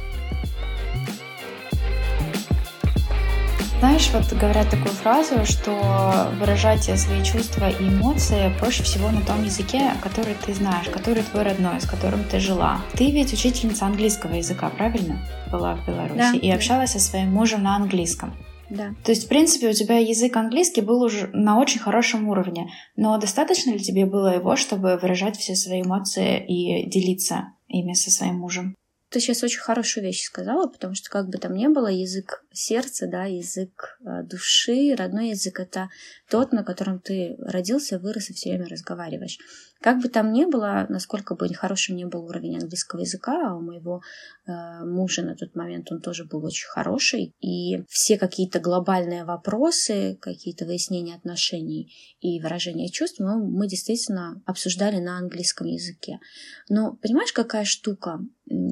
Знаешь, 3.86 4.10
вот 4.12 4.36
говорят 4.36 4.68
такую 4.68 4.92
фразу, 4.92 5.46
что 5.46 6.32
выражать 6.40 6.82
свои 6.98 7.22
чувства 7.22 7.70
и 7.70 7.88
эмоции 7.88 8.52
проще 8.58 8.82
всего 8.82 9.12
на 9.12 9.20
том 9.20 9.44
языке, 9.44 9.92
который 10.02 10.34
ты 10.44 10.52
знаешь, 10.54 10.88
который 10.88 11.22
твой 11.22 11.44
родной, 11.44 11.80
с 11.80 11.86
которым 11.86 12.24
ты 12.24 12.40
жила. 12.40 12.80
Ты 12.94 13.12
ведь 13.12 13.32
учительница 13.32 13.86
английского 13.86 14.34
языка, 14.34 14.70
правильно? 14.70 15.20
Была 15.52 15.76
в 15.76 15.86
Беларуси 15.86 16.16
да. 16.16 16.32
и 16.32 16.50
общалась 16.50 16.90
со 16.90 16.98
своим 16.98 17.30
мужем 17.32 17.62
на 17.62 17.76
английском. 17.76 18.34
Да. 18.70 18.92
То 19.04 19.12
есть, 19.12 19.26
в 19.26 19.28
принципе, 19.28 19.68
у 19.68 19.72
тебя 19.72 19.98
язык 19.98 20.36
английский 20.36 20.80
был 20.80 21.00
уже 21.00 21.30
на 21.32 21.56
очень 21.60 21.78
хорошем 21.78 22.28
уровне. 22.28 22.68
Но 22.96 23.16
достаточно 23.18 23.70
ли 23.70 23.78
тебе 23.78 24.04
было 24.04 24.34
его, 24.34 24.56
чтобы 24.56 24.98
выражать 25.00 25.36
все 25.36 25.54
свои 25.54 25.82
эмоции 25.82 26.44
и 26.44 26.90
делиться 26.90 27.52
ими 27.68 27.92
со 27.92 28.10
своим 28.10 28.40
мужем? 28.40 28.74
Ты 29.16 29.20
сейчас 29.20 29.42
очень 29.42 29.60
хорошую 29.60 30.04
вещь 30.04 30.24
сказала, 30.24 30.66
потому 30.66 30.94
что 30.94 31.08
как 31.08 31.30
бы 31.30 31.38
там 31.38 31.54
ни 31.54 31.68
было, 31.68 31.86
язык 31.86 32.44
сердца, 32.52 33.06
да, 33.06 33.24
язык 33.24 33.98
э, 34.04 34.22
души, 34.24 34.94
родной 34.94 35.30
язык— 35.30 35.58
это 35.60 35.88
тот, 36.28 36.52
на 36.52 36.62
котором 36.62 36.98
ты 37.00 37.34
родился, 37.38 37.98
вырос 37.98 38.28
и 38.28 38.34
все 38.34 38.50
время 38.50 38.68
разговариваешь. 38.68 39.38
Как 39.80 40.00
бы 40.00 40.08
там 40.08 40.32
ни 40.32 40.44
было, 40.44 40.86
насколько 40.88 41.34
бы 41.34 41.52
хорошим 41.54 41.96
не 41.96 42.06
был 42.06 42.24
уровень 42.24 42.58
английского 42.58 43.00
языка, 43.00 43.50
а 43.50 43.54
у 43.54 43.60
моего 43.60 44.00
э, 44.46 44.84
мужа 44.84 45.22
на 45.22 45.36
тот 45.36 45.54
момент 45.54 45.92
он 45.92 46.00
тоже 46.00 46.24
был 46.24 46.44
очень 46.44 46.66
хороший, 46.68 47.34
и 47.40 47.84
все 47.88 48.18
какие-то 48.18 48.58
глобальные 48.58 49.24
вопросы, 49.24 50.18
какие-то 50.20 50.64
выяснения 50.64 51.14
отношений 51.14 51.92
и 52.20 52.40
выражения 52.40 52.88
чувств 52.88 53.20
мы, 53.20 53.38
мы 53.38 53.68
действительно 53.68 54.42
обсуждали 54.46 54.98
на 54.98 55.18
английском 55.18 55.66
языке. 55.66 56.18
Но 56.68 56.96
понимаешь, 56.96 57.32
какая 57.32 57.64
штука? 57.64 58.20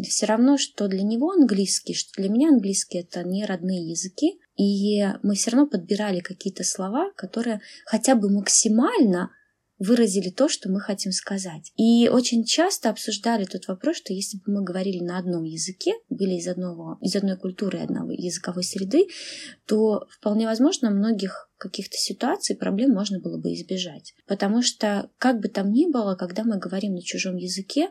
Все 0.03 0.27
равно, 0.27 0.57
что 0.57 0.89
для 0.89 1.03
него 1.03 1.33
английский, 1.33 1.95
что 1.95 2.11
для 2.21 2.31
меня 2.31 2.49
английский 2.49 2.99
это 2.99 3.25
не 3.25 3.45
родные 3.45 3.91
языки, 3.91 4.39
и 4.57 5.05
мы 5.23 5.35
все 5.35 5.51
равно 5.51 5.67
подбирали 5.67 6.21
какие-то 6.21 6.65
слова, 6.65 7.11
которые 7.17 7.61
хотя 7.85 8.15
бы 8.15 8.31
максимально 8.31 9.31
выразили 9.85 10.31
то, 10.31 10.49
что 10.49 10.71
мы 10.71 10.81
хотим 10.81 11.13
сказать. 11.13 11.73
И 11.77 12.09
очень 12.09 12.45
часто 12.45 12.91
обсуждали 12.91 13.45
тот 13.45 13.67
вопрос, 13.69 13.97
что 13.97 14.13
если 14.13 14.39
бы 14.39 14.53
мы 14.53 14.65
говорили 14.65 15.03
на 15.03 15.19
одном 15.19 15.45
языке, 15.45 15.93
были 16.09 16.35
из, 16.35 16.49
одного, 16.49 16.99
из 17.01 17.15
одной 17.15 17.37
культуры, 17.37 17.79
одной 17.79 18.17
языковой 18.17 18.65
среды, 18.65 19.07
то 19.67 20.07
вполне 20.11 20.47
возможно 20.47 20.91
многих 20.91 21.51
каких-то 21.57 21.97
ситуаций, 21.97 22.57
проблем 22.57 22.91
можно 22.91 23.21
было 23.21 23.39
бы 23.39 23.53
избежать. 23.55 24.15
Потому 24.27 24.63
что, 24.63 25.11
как 25.19 25.41
бы 25.41 25.49
там 25.49 25.71
ни 25.73 25.91
было, 25.91 26.15
когда 26.15 26.45
мы 26.45 26.59
говорим 26.59 26.95
на 26.95 27.03
чужом 27.03 27.37
языке, 27.37 27.89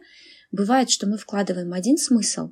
бывает, 0.51 0.89
что 0.89 1.07
мы 1.07 1.17
вкладываем 1.17 1.73
один 1.73 1.97
смысл, 1.97 2.51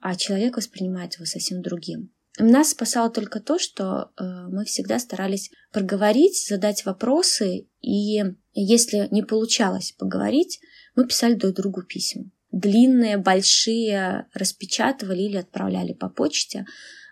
а 0.00 0.16
человек 0.16 0.56
воспринимает 0.56 1.14
его 1.14 1.26
совсем 1.26 1.62
другим. 1.62 2.12
Нас 2.38 2.70
спасало 2.70 3.10
только 3.10 3.40
то, 3.40 3.58
что 3.58 4.10
э, 4.18 4.24
мы 4.48 4.66
всегда 4.66 4.98
старались 4.98 5.50
проговорить, 5.72 6.46
задать 6.46 6.84
вопросы, 6.84 7.66
и 7.80 8.22
если 8.62 9.08
не 9.10 9.22
получалось 9.22 9.92
поговорить, 9.92 10.60
мы 10.94 11.06
писали 11.06 11.34
друг 11.34 11.54
другу 11.54 11.82
письма. 11.82 12.24
Длинные, 12.52 13.18
большие, 13.18 14.26
распечатывали 14.32 15.22
или 15.22 15.36
отправляли 15.36 15.92
по 15.92 16.08
почте, 16.08 16.64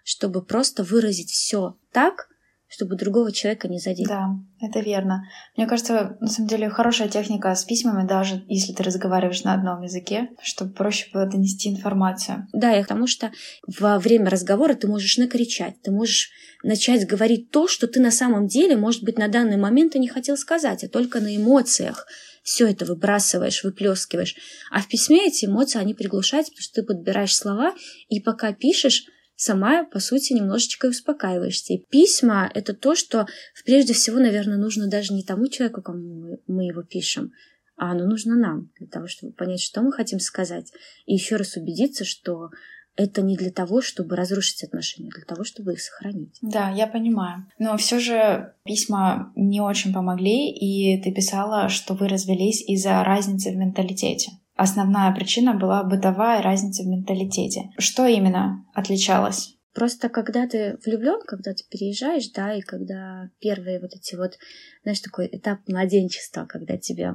чтобы 0.05 0.45
просто 0.45 0.85
выразить 0.85 1.31
все 1.31 1.77
так, 1.93 2.29
чтобы 2.75 2.97
другого 2.97 3.31
человека 3.31 3.69
не 3.69 3.79
задеть. 3.79 4.09
Да, 4.09 4.31
это 4.61 4.81
верно. 4.81 5.29
Мне 5.57 5.67
кажется, 5.67 6.17
на 6.21 6.27
самом 6.27 6.49
деле 6.49 6.69
хорошая 6.69 7.09
техника 7.09 7.55
с 7.55 7.65
письмами, 7.65 8.07
даже 8.07 8.43
если 8.49 8.73
ты 8.73 8.83
разговариваешь 8.83 9.45
на 9.45 9.55
одном 9.55 9.83
языке, 9.83 10.31
чтобы 10.43 10.73
проще 10.73 11.07
было 11.13 11.25
донести 11.25 11.71
информацию. 11.71 12.49
Да, 12.53 12.77
и 12.77 12.83
потому 12.83 13.07
что 13.07 13.31
во 13.79 14.01
время 14.01 14.29
разговора 14.29 14.75
ты 14.75 14.89
можешь 14.89 15.19
накричать, 15.19 15.81
ты 15.83 15.93
можешь 15.93 16.31
начать 16.65 17.07
говорить 17.07 17.51
то, 17.51 17.69
что 17.69 17.87
ты 17.87 18.01
на 18.01 18.11
самом 18.11 18.49
деле, 18.49 18.77
может 18.77 19.05
быть, 19.05 19.19
на 19.19 19.29
данный 19.29 19.57
момент 19.57 19.95
и 19.95 20.01
не 20.01 20.09
хотел 20.09 20.37
сказать, 20.37 20.83
а 20.83 20.89
только 20.89 21.21
на 21.21 21.37
эмоциях 21.37 22.09
все 22.43 22.69
это 22.69 22.85
выбрасываешь, 22.85 23.63
выплескиваешь. 23.63 24.35
А 24.71 24.81
в 24.81 24.89
письме 24.89 25.29
эти 25.29 25.47
эмоции, 25.47 25.79
они 25.79 25.95
приглушаются, 25.95 26.51
потому 26.51 26.65
что 26.65 26.75
ты 26.75 26.83
подбираешь 26.83 27.37
слова, 27.37 27.73
и 28.09 28.21
пока 28.21 28.53
пишешь, 28.53 29.05
сама, 29.37 29.85
по 29.85 30.01
сути, 30.01 30.33
немножечко 30.33 30.87
успокаиваешься. 30.87 31.75
И 31.75 31.85
письма— 31.91 32.51
это 32.55 32.75
то, 32.75 32.95
что 32.95 33.27
прежде 33.65 33.93
всего, 33.93 34.19
наверное, 34.19 34.59
нужно 34.59 34.89
даже 34.89 35.13
не 35.13 35.23
тому 35.23 35.49
человеку, 35.49 35.83
кому 35.83 36.39
мы 36.47 36.65
его 36.65 36.83
пишем, 36.83 37.33
а 37.77 37.93
оно 37.93 38.07
нужно 38.07 38.37
нам, 38.37 38.71
для 38.79 38.87
того, 38.87 39.09
чтобы 39.09 39.33
понять, 39.33 39.61
что 39.61 39.83
мы 39.83 39.93
хотим 39.93 40.21
сказать, 40.21 40.73
и 41.07 41.15
еще 41.15 41.37
раз 41.37 41.57
убедиться, 41.57 42.05
что 42.05 42.51
это 42.97 43.23
не 43.23 43.37
для 43.37 43.51
того, 43.51 43.81
чтобы 43.81 44.15
разрушить 44.15 44.63
отношения, 44.63 45.11
а 45.13 45.17
для 45.17 45.25
того, 45.25 45.45
чтобы 45.45 45.73
их 45.73 45.81
сохранить. 45.81 46.39
Да, 46.43 46.71
я 46.71 46.87
понимаю. 46.87 47.47
Но 47.59 47.77
все 47.77 47.99
же 47.99 48.55
письма 48.65 49.33
не 49.35 49.61
очень 49.61 49.93
помогли, 49.93 50.51
и 50.51 51.03
ты 51.03 51.13
писала, 51.13 51.69
что 51.69 51.95
вы 51.95 52.09
развелись 52.09 52.63
из-за 52.63 53.03
разницы 53.03 53.51
в 53.51 53.57
менталитете. 53.57 54.31
Основная 54.57 55.13
причина 55.13 55.55
была 55.55 55.83
бытовая 55.83 56.41
разница 56.43 56.83
в 56.83 56.87
менталитете. 56.87 57.71
Что 57.79 58.07
именно 58.07 58.65
отличалось? 58.75 59.57
Просто 59.75 60.09
когда 60.09 60.47
ты 60.47 60.79
влюблен, 60.85 61.21
когда 61.27 61.53
ты 61.53 61.65
переезжаешь, 61.69 62.31
да, 62.31 62.55
и 62.55 62.61
когда 62.61 63.31
первые 63.41 63.81
вот 63.81 63.93
эти 63.93 64.15
вот, 64.15 64.39
знаешь, 64.85 65.01
такой 65.01 65.29
этап 65.33 65.59
младенчества, 65.67 66.47
когда 66.47 66.77
тебе 66.77 67.13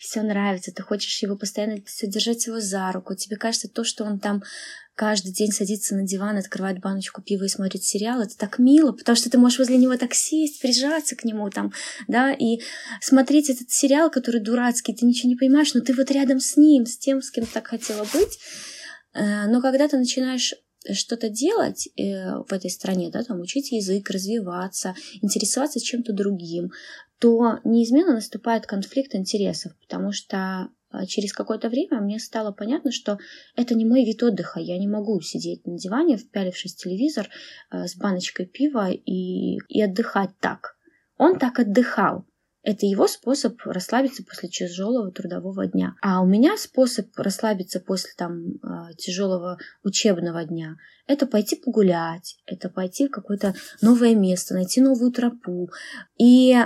все 0.00 0.22
нравится, 0.22 0.72
ты 0.74 0.82
хочешь 0.82 1.22
его 1.22 1.36
постоянно 1.36 1.76
содержать 1.86 2.46
его 2.46 2.58
за 2.58 2.90
руку, 2.90 3.14
тебе 3.14 3.36
кажется 3.36 3.68
то, 3.68 3.84
что 3.84 4.04
он 4.04 4.18
там 4.18 4.42
каждый 5.00 5.32
день 5.32 5.50
садится 5.50 5.94
на 5.94 6.02
диван, 6.02 6.36
открывает 6.36 6.78
баночку 6.78 7.22
пива 7.22 7.44
и 7.44 7.48
смотрит 7.48 7.82
сериал, 7.82 8.20
это 8.20 8.36
так 8.36 8.58
мило, 8.58 8.92
потому 8.92 9.16
что 9.16 9.30
ты 9.30 9.38
можешь 9.38 9.58
возле 9.58 9.78
него 9.78 9.96
так 9.96 10.12
сесть, 10.12 10.60
прижаться 10.60 11.16
к 11.16 11.24
нему 11.24 11.48
там, 11.48 11.72
да, 12.06 12.34
и 12.34 12.60
смотреть 13.00 13.48
этот 13.48 13.70
сериал, 13.70 14.10
который 14.10 14.42
дурацкий, 14.42 14.92
ты 14.92 15.06
ничего 15.06 15.30
не 15.30 15.36
понимаешь, 15.36 15.72
но 15.72 15.80
ты 15.80 15.94
вот 15.94 16.10
рядом 16.10 16.38
с 16.38 16.58
ним, 16.58 16.84
с 16.84 16.98
тем, 16.98 17.22
с 17.22 17.30
кем 17.30 17.46
так 17.46 17.68
хотела 17.68 18.06
быть. 18.12 18.38
Э, 19.14 19.46
но 19.46 19.62
когда 19.62 19.88
ты 19.88 19.96
начинаешь 19.96 20.52
что-то 20.92 21.30
делать 21.30 21.88
э, 21.96 22.36
в 22.36 22.52
этой 22.52 22.68
стране, 22.68 23.08
да, 23.10 23.22
там 23.22 23.40
учить 23.40 23.72
язык, 23.72 24.10
развиваться, 24.10 24.94
интересоваться 25.22 25.80
чем-то 25.80 26.12
другим, 26.12 26.72
то 27.18 27.58
неизменно 27.64 28.12
наступает 28.12 28.66
конфликт 28.66 29.14
интересов, 29.14 29.72
потому 29.80 30.12
что 30.12 30.68
через 31.06 31.32
какое-то 31.32 31.68
время 31.68 32.00
мне 32.00 32.18
стало 32.18 32.52
понятно, 32.52 32.92
что 32.92 33.18
это 33.56 33.74
не 33.74 33.84
мой 33.84 34.04
вид 34.04 34.22
отдыха. 34.22 34.60
Я 34.60 34.78
не 34.78 34.88
могу 34.88 35.20
сидеть 35.20 35.66
на 35.66 35.78
диване, 35.78 36.16
впялившись 36.16 36.74
в 36.74 36.78
телевизор 36.78 37.28
а, 37.70 37.86
с 37.86 37.96
баночкой 37.96 38.46
пива 38.46 38.90
и, 38.90 39.58
и 39.68 39.82
отдыхать 39.82 40.30
так. 40.40 40.76
Он 41.16 41.38
так 41.38 41.58
отдыхал. 41.58 42.24
Это 42.62 42.84
его 42.84 43.06
способ 43.06 43.58
расслабиться 43.64 44.22
после 44.22 44.48
тяжелого 44.50 45.10
трудового 45.10 45.66
дня. 45.66 45.94
А 46.02 46.20
у 46.20 46.26
меня 46.26 46.58
способ 46.58 47.06
расслабиться 47.16 47.80
после 47.80 48.10
там 48.16 48.58
а, 48.62 48.92
тяжелого 48.94 49.58
учебного 49.82 50.44
дня– 50.44 50.76
это 51.10 51.26
пойти 51.26 51.56
погулять, 51.56 52.36
это 52.46 52.68
пойти 52.68 53.08
в 53.08 53.10
какое-то 53.10 53.52
новое 53.82 54.14
место, 54.14 54.54
найти 54.54 54.80
новую 54.80 55.10
тропу. 55.10 55.68
И 56.16 56.56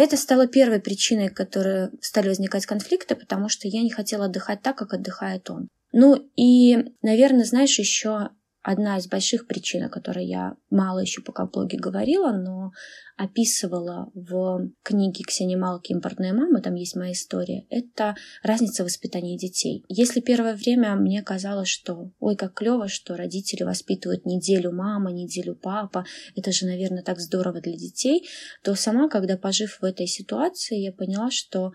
это 0.00 0.16
стало 0.16 0.46
первой 0.46 0.80
причиной, 0.80 1.28
которой 1.28 1.90
стали 2.00 2.28
возникать 2.28 2.66
конфликты, 2.66 3.14
потому 3.14 3.48
что 3.48 3.68
я 3.68 3.82
не 3.82 3.90
хотела 3.90 4.26
отдыхать 4.26 4.62
так, 4.62 4.76
как 4.76 4.94
отдыхает 4.94 5.50
он. 5.50 5.68
Ну 5.92 6.30
и, 6.36 6.76
наверное, 7.02 7.44
знаешь, 7.44 7.78
еще 7.78 8.30
одна 8.62 8.98
из 8.98 9.06
больших 9.08 9.46
причин, 9.46 9.84
о 9.84 9.88
которой 9.88 10.26
я 10.26 10.54
мало 10.70 10.98
еще 10.98 11.22
пока 11.22 11.46
в 11.46 11.50
блоге 11.50 11.78
говорила, 11.78 12.32
но 12.32 12.72
описывала 13.16 14.10
в 14.14 14.70
книге 14.82 15.24
Ксении 15.24 15.56
Малки 15.56 15.92
«Импортная 15.92 16.32
мама», 16.32 16.60
там 16.60 16.74
есть 16.74 16.96
моя 16.96 17.12
история, 17.12 17.66
это 17.70 18.16
разница 18.42 18.82
в 18.82 18.86
воспитании 18.86 19.36
детей. 19.36 19.84
Если 19.88 20.20
первое 20.20 20.54
время 20.54 20.94
мне 20.94 21.22
казалось, 21.22 21.68
что 21.68 22.10
ой, 22.18 22.36
как 22.36 22.54
клево, 22.54 22.88
что 22.88 23.16
родители 23.16 23.62
воспитывают 23.62 24.26
неделю 24.26 24.72
мама, 24.72 25.10
неделю 25.10 25.54
папа, 25.54 26.04
это 26.34 26.52
же, 26.52 26.66
наверное, 26.66 27.02
так 27.02 27.20
здорово 27.20 27.60
для 27.60 27.76
детей, 27.76 28.28
то 28.62 28.74
сама, 28.74 29.08
когда 29.08 29.36
пожив 29.36 29.78
в 29.80 29.84
этой 29.84 30.06
ситуации, 30.06 30.78
я 30.80 30.92
поняла, 30.92 31.30
что 31.30 31.72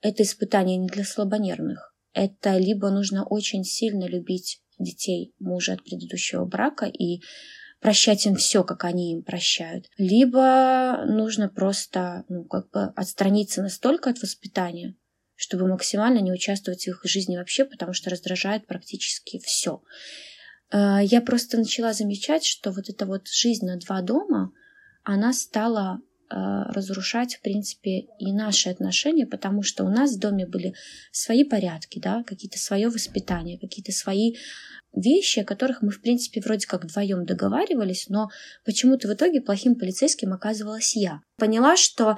это 0.00 0.22
испытание 0.22 0.76
не 0.76 0.88
для 0.88 1.04
слабонервных. 1.04 1.94
Это 2.12 2.56
либо 2.58 2.90
нужно 2.90 3.24
очень 3.24 3.64
сильно 3.64 4.04
любить 4.04 4.62
детей 4.78 5.34
мужа 5.38 5.74
от 5.74 5.84
предыдущего 5.84 6.44
брака 6.44 6.86
и 6.86 7.22
прощать 7.80 8.26
им 8.26 8.34
все, 8.36 8.64
как 8.64 8.84
они 8.84 9.12
им 9.12 9.22
прощают. 9.22 9.86
Либо 9.98 11.04
нужно 11.06 11.48
просто, 11.48 12.24
ну, 12.28 12.44
как 12.44 12.70
бы 12.70 12.84
отстраниться 12.96 13.62
настолько 13.62 14.10
от 14.10 14.20
воспитания, 14.20 14.96
чтобы 15.34 15.68
максимально 15.68 16.18
не 16.18 16.32
участвовать 16.32 16.84
в 16.84 16.88
их 16.88 17.00
жизни 17.04 17.36
вообще, 17.36 17.64
потому 17.64 17.92
что 17.92 18.10
раздражает 18.10 18.66
практически 18.66 19.38
все. 19.38 19.82
Э, 20.72 20.98
я 21.02 21.20
просто 21.20 21.56
начала 21.56 21.92
замечать, 21.92 22.44
что 22.44 22.72
вот 22.72 22.88
эта 22.88 23.06
вот 23.06 23.28
жизнь 23.28 23.66
на 23.66 23.76
два 23.76 24.02
дома, 24.02 24.52
она 25.04 25.32
стала 25.32 26.00
разрушать, 26.30 27.36
в 27.36 27.40
принципе, 27.40 28.06
и 28.18 28.32
наши 28.32 28.68
отношения, 28.68 29.26
потому 29.26 29.62
что 29.62 29.84
у 29.84 29.88
нас 29.88 30.14
в 30.14 30.18
доме 30.18 30.46
были 30.46 30.74
свои 31.10 31.44
порядки, 31.44 31.98
да, 31.98 32.22
какие-то 32.24 32.58
свое 32.58 32.88
воспитание, 32.88 33.58
какие-то 33.58 33.92
свои 33.92 34.34
вещи, 34.94 35.40
о 35.40 35.44
которых 35.44 35.82
мы, 35.82 35.90
в 35.90 36.00
принципе, 36.00 36.40
вроде 36.40 36.66
как 36.66 36.84
вдвоем 36.84 37.24
договаривались, 37.24 38.08
но 38.08 38.30
почему-то 38.64 39.08
в 39.08 39.14
итоге 39.14 39.40
плохим 39.40 39.74
полицейским 39.74 40.32
оказывалась 40.32 40.96
я. 40.96 41.20
Поняла, 41.36 41.76
что 41.76 42.16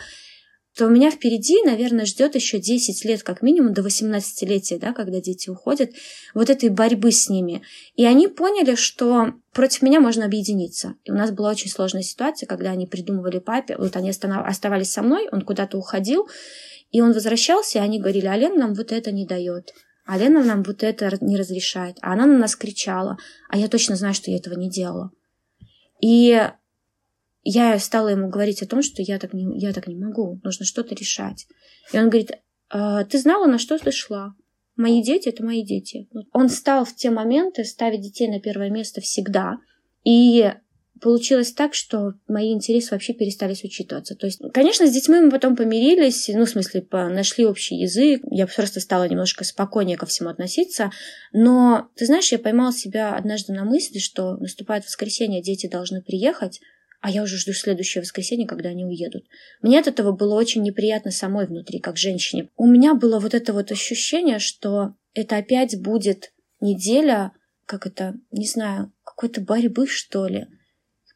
то 0.80 0.86
у 0.86 0.88
меня 0.88 1.10
впереди, 1.10 1.62
наверное, 1.62 2.06
ждет 2.06 2.36
еще 2.36 2.58
10 2.58 3.04
лет, 3.04 3.22
как 3.22 3.42
минимум, 3.42 3.74
до 3.74 3.82
18-летия, 3.82 4.78
да, 4.78 4.94
когда 4.94 5.20
дети 5.20 5.50
уходят, 5.50 5.90
вот 6.32 6.48
этой 6.48 6.70
борьбы 6.70 7.12
с 7.12 7.28
ними. 7.28 7.60
И 7.96 8.06
они 8.06 8.28
поняли, 8.28 8.76
что 8.76 9.34
против 9.52 9.82
меня 9.82 10.00
можно 10.00 10.24
объединиться. 10.24 10.94
И 11.04 11.10
у 11.10 11.14
нас 11.14 11.32
была 11.32 11.50
очень 11.50 11.68
сложная 11.68 12.00
ситуация, 12.00 12.46
когда 12.46 12.70
они 12.70 12.86
придумывали 12.86 13.40
папе, 13.40 13.76
вот 13.76 13.94
они 13.94 14.08
оставались 14.08 14.90
со 14.90 15.02
мной, 15.02 15.28
он 15.30 15.42
куда-то 15.42 15.76
уходил, 15.76 16.30
и 16.92 17.02
он 17.02 17.12
возвращался, 17.12 17.78
и 17.78 17.82
они 17.82 18.00
говорили, 18.00 18.24
а 18.24 18.36
Лен 18.38 18.56
нам 18.56 18.72
вот 18.72 18.90
это 18.90 19.12
не 19.12 19.26
дает. 19.26 19.74
А 20.06 20.16
нам 20.16 20.62
вот 20.62 20.82
это 20.82 21.14
не 21.20 21.36
разрешает. 21.36 21.98
А 22.00 22.14
она 22.14 22.24
на 22.24 22.38
нас 22.38 22.56
кричала. 22.56 23.18
А 23.50 23.58
я 23.58 23.68
точно 23.68 23.96
знаю, 23.96 24.14
что 24.14 24.30
я 24.30 24.38
этого 24.38 24.54
не 24.54 24.70
делала. 24.70 25.10
И 26.00 26.42
я 27.42 27.78
стала 27.78 28.08
ему 28.08 28.28
говорить 28.28 28.62
о 28.62 28.66
том, 28.66 28.82
что 28.82 29.02
я 29.02 29.18
так 29.18 29.32
не, 29.32 29.58
я 29.58 29.72
так 29.72 29.86
не 29.86 29.96
могу. 29.96 30.40
Нужно 30.42 30.64
что-то 30.64 30.94
решать. 30.94 31.46
И 31.92 31.98
он 31.98 32.08
говорит, 32.08 32.32
«А, 32.68 33.04
ты 33.04 33.18
знала, 33.18 33.46
на 33.46 33.58
что 33.58 33.78
ты 33.78 33.90
шла? 33.92 34.34
Мои 34.76 35.02
дети— 35.02 35.28
это 35.30 35.44
мои 35.44 35.62
дети. 35.62 36.08
Он 36.32 36.48
стал 36.48 36.84
в 36.84 36.94
те 36.94 37.10
моменты 37.10 37.64
ставить 37.64 38.00
детей 38.00 38.28
на 38.28 38.40
первое 38.40 38.70
место 38.70 39.00
всегда. 39.00 39.58
И 40.04 40.52
получилось 41.00 41.52
так, 41.52 41.74
что 41.74 42.14
мои 42.28 42.52
интересы 42.52 42.90
вообще 42.92 43.12
перестались 43.12 43.64
учитываться. 43.64 44.14
То 44.14 44.26
есть, 44.26 44.40
конечно, 44.52 44.86
с 44.86 44.92
детьми 44.92 45.18
мы 45.20 45.30
потом 45.30 45.56
помирились, 45.56 46.28
ну, 46.28 46.44
в 46.44 46.50
смысле, 46.50 46.86
нашли 46.92 47.44
общий 47.46 47.76
язык, 47.76 48.22
я 48.30 48.46
просто 48.46 48.80
стала 48.80 49.08
немножко 49.08 49.44
спокойнее 49.44 49.96
ко 49.96 50.06
всему 50.06 50.28
относиться, 50.28 50.90
но, 51.32 51.88
ты 51.96 52.06
знаешь, 52.06 52.30
я 52.32 52.38
поймала 52.38 52.72
себя 52.72 53.14
однажды 53.14 53.52
на 53.52 53.64
мысли, 53.64 53.98
что 53.98 54.36
наступает 54.36 54.84
воскресенье, 54.84 55.42
дети 55.42 55.66
должны 55.66 56.02
приехать, 56.02 56.60
а 57.00 57.10
я 57.10 57.22
уже 57.22 57.38
жду 57.38 57.52
следующее 57.52 58.02
воскресенье, 58.02 58.46
когда 58.46 58.68
они 58.70 58.84
уедут. 58.84 59.24
Мне 59.62 59.78
от 59.78 59.86
этого 59.86 60.12
было 60.12 60.34
очень 60.34 60.62
неприятно 60.62 61.10
самой 61.10 61.46
внутри, 61.46 61.80
как 61.80 61.96
женщине. 61.96 62.48
У 62.56 62.66
меня 62.66 62.94
было 62.94 63.18
вот 63.18 63.34
это 63.34 63.52
вот 63.52 63.72
ощущение, 63.72 64.38
что 64.38 64.94
это 65.14 65.36
опять 65.36 65.80
будет 65.80 66.32
неделя, 66.60 67.32
как 67.66 67.86
это, 67.86 68.14
не 68.30 68.46
знаю, 68.46 68.92
какой-то 69.04 69.40
борьбы, 69.40 69.86
что 69.86 70.26
ли. 70.26 70.46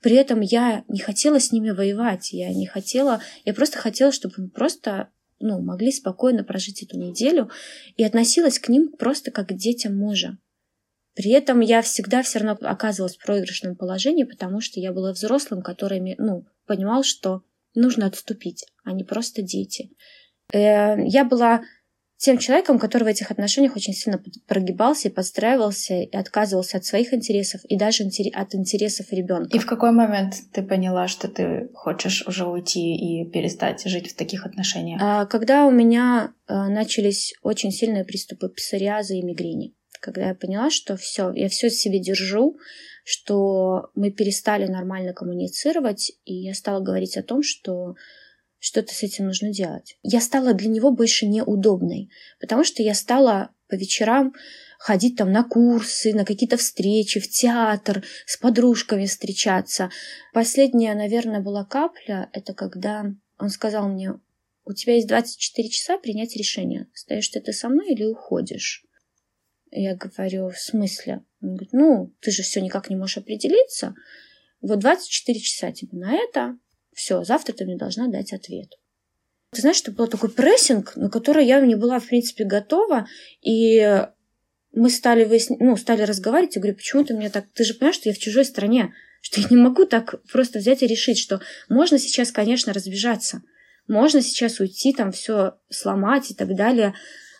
При 0.01 0.17
этом 0.17 0.41
я 0.41 0.85
не 0.89 1.01
хотела 1.01 1.41
с 1.41 1.53
ними 1.53 1.71
воевать, 1.71 2.33
я 2.33 2.53
не 2.53 2.67
хотела, 2.67 3.23
я 3.45 3.55
просто 3.55 3.79
хотела, 3.79 4.13
чтобы 4.13 4.35
мы 4.39 4.49
просто 4.49 5.09
ну, 5.41 5.61
могли 5.61 5.93
спокойно 5.93 6.45
прожить 6.45 6.83
эту 6.83 6.99
неделю 6.99 7.51
и 7.97 8.05
относилась 8.05 8.59
к 8.59 8.69
ним 8.69 8.93
просто 8.93 9.31
как 9.31 9.49
к 9.49 9.53
детям 9.53 9.97
мужа. 9.97 10.39
При 11.15 11.31
этом 11.31 11.61
я 11.61 11.81
всегда 11.83 12.23
все 12.23 12.41
равно 12.41 12.69
оказывалась 12.69 13.17
в 13.17 13.25
проигрышном 13.25 13.77
положении, 13.77 14.25
потому 14.25 14.61
что 14.61 14.81
я 14.81 14.93
была 14.93 15.13
взрослым, 15.13 15.63
который 15.63 16.17
ну, 16.19 16.45
понимал, 16.67 17.05
что 17.05 17.43
нужно 17.75 18.07
отступить, 18.07 18.67
а 18.85 18.93
не 18.93 19.05
просто 19.05 19.43
дети. 19.43 19.91
Э, 20.53 20.97
я 21.07 21.25
была 21.25 21.63
тем 22.17 22.39
человеком, 22.39 22.79
который 22.79 23.05
в 23.05 23.09
этих 23.09 23.31
отношениях 23.31 23.77
очень 23.77 23.93
сильно 23.93 24.23
прогибался 24.47 25.09
и 25.09 25.13
подстраивался 25.13 25.95
и 25.95 26.17
отказывался 26.17 26.79
от 26.79 26.85
своих 26.85 27.13
интересов 27.13 27.61
и 27.67 27.77
даже 27.77 28.05
от 28.05 28.55
интересов 28.55 29.13
ребенка. 29.13 29.55
И 29.55 29.59
в 29.59 29.67
какой 29.67 29.91
момент 29.91 30.35
ты 30.53 30.63
поняла, 30.63 31.07
что 31.07 31.29
ты 31.29 31.69
хочешь 31.75 32.27
уже 32.27 32.47
уйти 32.47 32.95
и 32.97 33.29
перестать 33.31 33.87
жить 33.87 34.11
в 34.11 34.17
таких 34.17 34.47
отношениях? 34.47 35.01
А, 35.03 35.27
когда 35.27 35.67
у 35.67 35.71
меня 35.71 36.33
а, 36.47 36.69
начались 36.69 37.35
очень 37.43 37.71
сильные 37.71 38.05
приступы 38.05 38.49
псориаза 38.49 39.15
и 39.15 39.23
мигрени. 39.23 39.75
Когда 40.05 40.29
я 40.29 40.35
поняла, 40.35 40.69
что 40.69 40.99
все, 40.99 41.33
я 41.33 41.49
все 41.49 41.71
себе 41.71 41.99
держу, 41.99 42.59
что 43.05 43.89
мы 43.95 44.11
перестали 44.11 44.67
нормально 44.67 45.15
коммуницировать, 45.15 46.13
и 46.27 46.35
я 46.35 46.53
стала 46.53 46.81
говорить 46.81 47.17
о 47.17 47.23
том, 47.23 47.43
что 47.43 47.95
что-то 48.59 48.93
с 48.93 49.03
этим 49.03 49.25
нужно 49.25 49.51
делать. 49.51 49.97
Я 50.03 50.21
стала 50.21 50.53
для 50.53 50.69
него 50.69 50.91
больше 50.91 51.25
неудобной, 51.25 52.11
потому 52.39 52.65
что 52.65 52.83
я 52.83 52.93
стала 52.93 53.49
по 53.67 53.77
вечерам 53.77 54.35
ходить 54.79 55.17
там 55.17 55.33
на 55.33 55.43
курсы, 55.43 56.13
на 56.13 56.27
какие-то 56.27 56.59
встречи, 56.59 57.19
в 57.19 57.31
театр, 57.31 58.05
с 58.27 58.37
подружками 58.37 59.07
встречаться. 59.07 59.89
Последняя, 60.35 60.95
наверное, 60.95 61.41
была 61.41 61.65
капля, 61.65 62.29
это 62.35 62.53
когда 62.53 63.07
он 63.39 63.49
сказал 63.49 63.89
мне, 63.89 64.13
у 64.67 64.75
тебя 64.75 64.97
есть 64.97 65.09
24 65.09 65.69
часа 65.71 65.97
принять 65.97 66.37
решение, 66.37 66.89
остаешься 66.93 67.41
ты 67.41 67.55
со 67.55 67.71
мной 67.71 67.95
или 67.95 68.05
уходишь. 68.05 68.85
Я 69.77 69.97
говорю, 69.97 70.51
в 70.51 70.59
смысле? 70.59 71.25
Он 71.43 71.57
говорит, 71.57 71.73
ну, 71.73 72.15
ты 72.21 72.31
же 72.31 72.43
все 72.43 72.61
никак 72.61 72.91
не 72.91 72.97
можешь 72.97 73.19
определиться. 73.19 73.95
Вот 74.61 74.79
24 74.79 75.41
часа 75.41 75.73
тебе 75.73 75.99
на 75.99 76.15
это, 76.15 76.57
все, 76.95 77.25
завтра 77.25 77.53
ты 77.53 77.65
мне 77.65 77.77
должна 77.77 78.07
дать 78.07 78.33
ответ. 78.33 78.69
Ты 79.51 79.61
знаешь, 79.61 79.81
это 79.83 79.91
был 79.91 80.07
такой 80.07 80.31
прессинг, 80.31 80.95
на 80.95 81.11
который 81.11 81.45
я 81.45 81.61
не 81.61 81.75
была, 81.75 81.99
в 81.99 82.07
принципе, 82.07 82.45
готова. 82.45 83.09
И 83.43 84.07
мы 84.73 84.91
стали, 84.91 85.25
выясня... 85.25 85.57
ну, 85.59 85.77
стали 85.77 86.03
разговаривать. 86.03 86.55
Я 86.55 86.63
говорю, 86.63 86.77
почему 86.77 87.05
ты 87.05 87.15
мне 87.15 87.29
так... 87.29 87.47
Ты 87.53 87.65
же 87.65 87.75
понимаешь, 87.75 87.97
что 87.97 88.09
я 88.09 88.15
в 88.15 88.19
чужой 88.19 88.45
стране, 88.45 88.95
что 89.23 89.41
я 89.41 89.49
не 89.51 89.57
могу 89.57 89.87
так 89.87 90.23
просто 90.31 90.61
взять 90.61 90.85
и 90.85 90.87
решить, 90.87 91.19
что 91.19 91.41
можно 91.69 91.99
сейчас, 91.99 92.31
конечно, 92.31 92.73
разбежаться. 92.73 93.43
Можно 93.89 94.23
сейчас 94.23 94.61
уйти, 94.61 94.93
там 94.93 95.11
все 95.11 95.57
сломать 95.69 96.31
и 96.31 96.35
так 96.35 96.55
далее. 96.55 96.95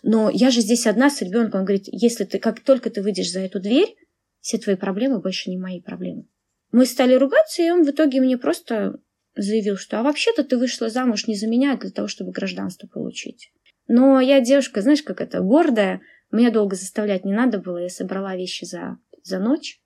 Но 0.07 0.29
я 0.29 0.51
же 0.51 0.61
здесь 0.61 0.85
одна 0.85 1.09
с 1.09 1.19
ребенком. 1.23 1.61
Он 1.61 1.65
говорит, 1.65 1.85
если 1.87 2.25
ты, 2.25 2.37
как 2.37 2.59
только 2.59 2.91
ты 2.91 3.01
выйдешь 3.01 3.31
за 3.31 3.39
эту 3.39 3.59
дверь, 3.59 3.95
все 4.39 4.59
твои 4.59 4.75
проблемы 4.75 5.19
больше 5.19 5.49
не 5.49 5.57
мои 5.57 5.81
проблемы. 5.81 6.27
Мы 6.71 6.85
стали 6.85 7.15
ругаться, 7.15 7.63
и 7.63 7.71
он 7.71 7.83
в 7.83 7.89
итоге 7.89 8.21
мне 8.21 8.37
просто 8.37 8.99
заявил, 9.35 9.77
что 9.77 9.99
а 9.99 10.03
вообще-то 10.03 10.43
ты 10.43 10.59
вышла 10.59 10.91
замуж 10.91 11.25
не 11.25 11.33
за 11.33 11.47
меня, 11.47 11.73
а 11.73 11.77
для 11.77 11.89
того, 11.89 12.07
чтобы 12.07 12.33
гражданство 12.33 12.85
получить. 12.85 13.51
Но 13.87 14.21
я 14.21 14.41
девушка, 14.41 14.83
знаешь, 14.83 15.01
как 15.01 15.21
это, 15.21 15.39
гордая. 15.39 16.01
Меня 16.31 16.51
долго 16.51 16.75
заставлять 16.75 17.25
не 17.25 17.33
надо 17.33 17.57
было. 17.57 17.79
Я 17.79 17.89
собрала 17.89 18.35
вещи 18.35 18.63
за, 18.63 18.99
за 19.23 19.39
ночь, 19.39 19.81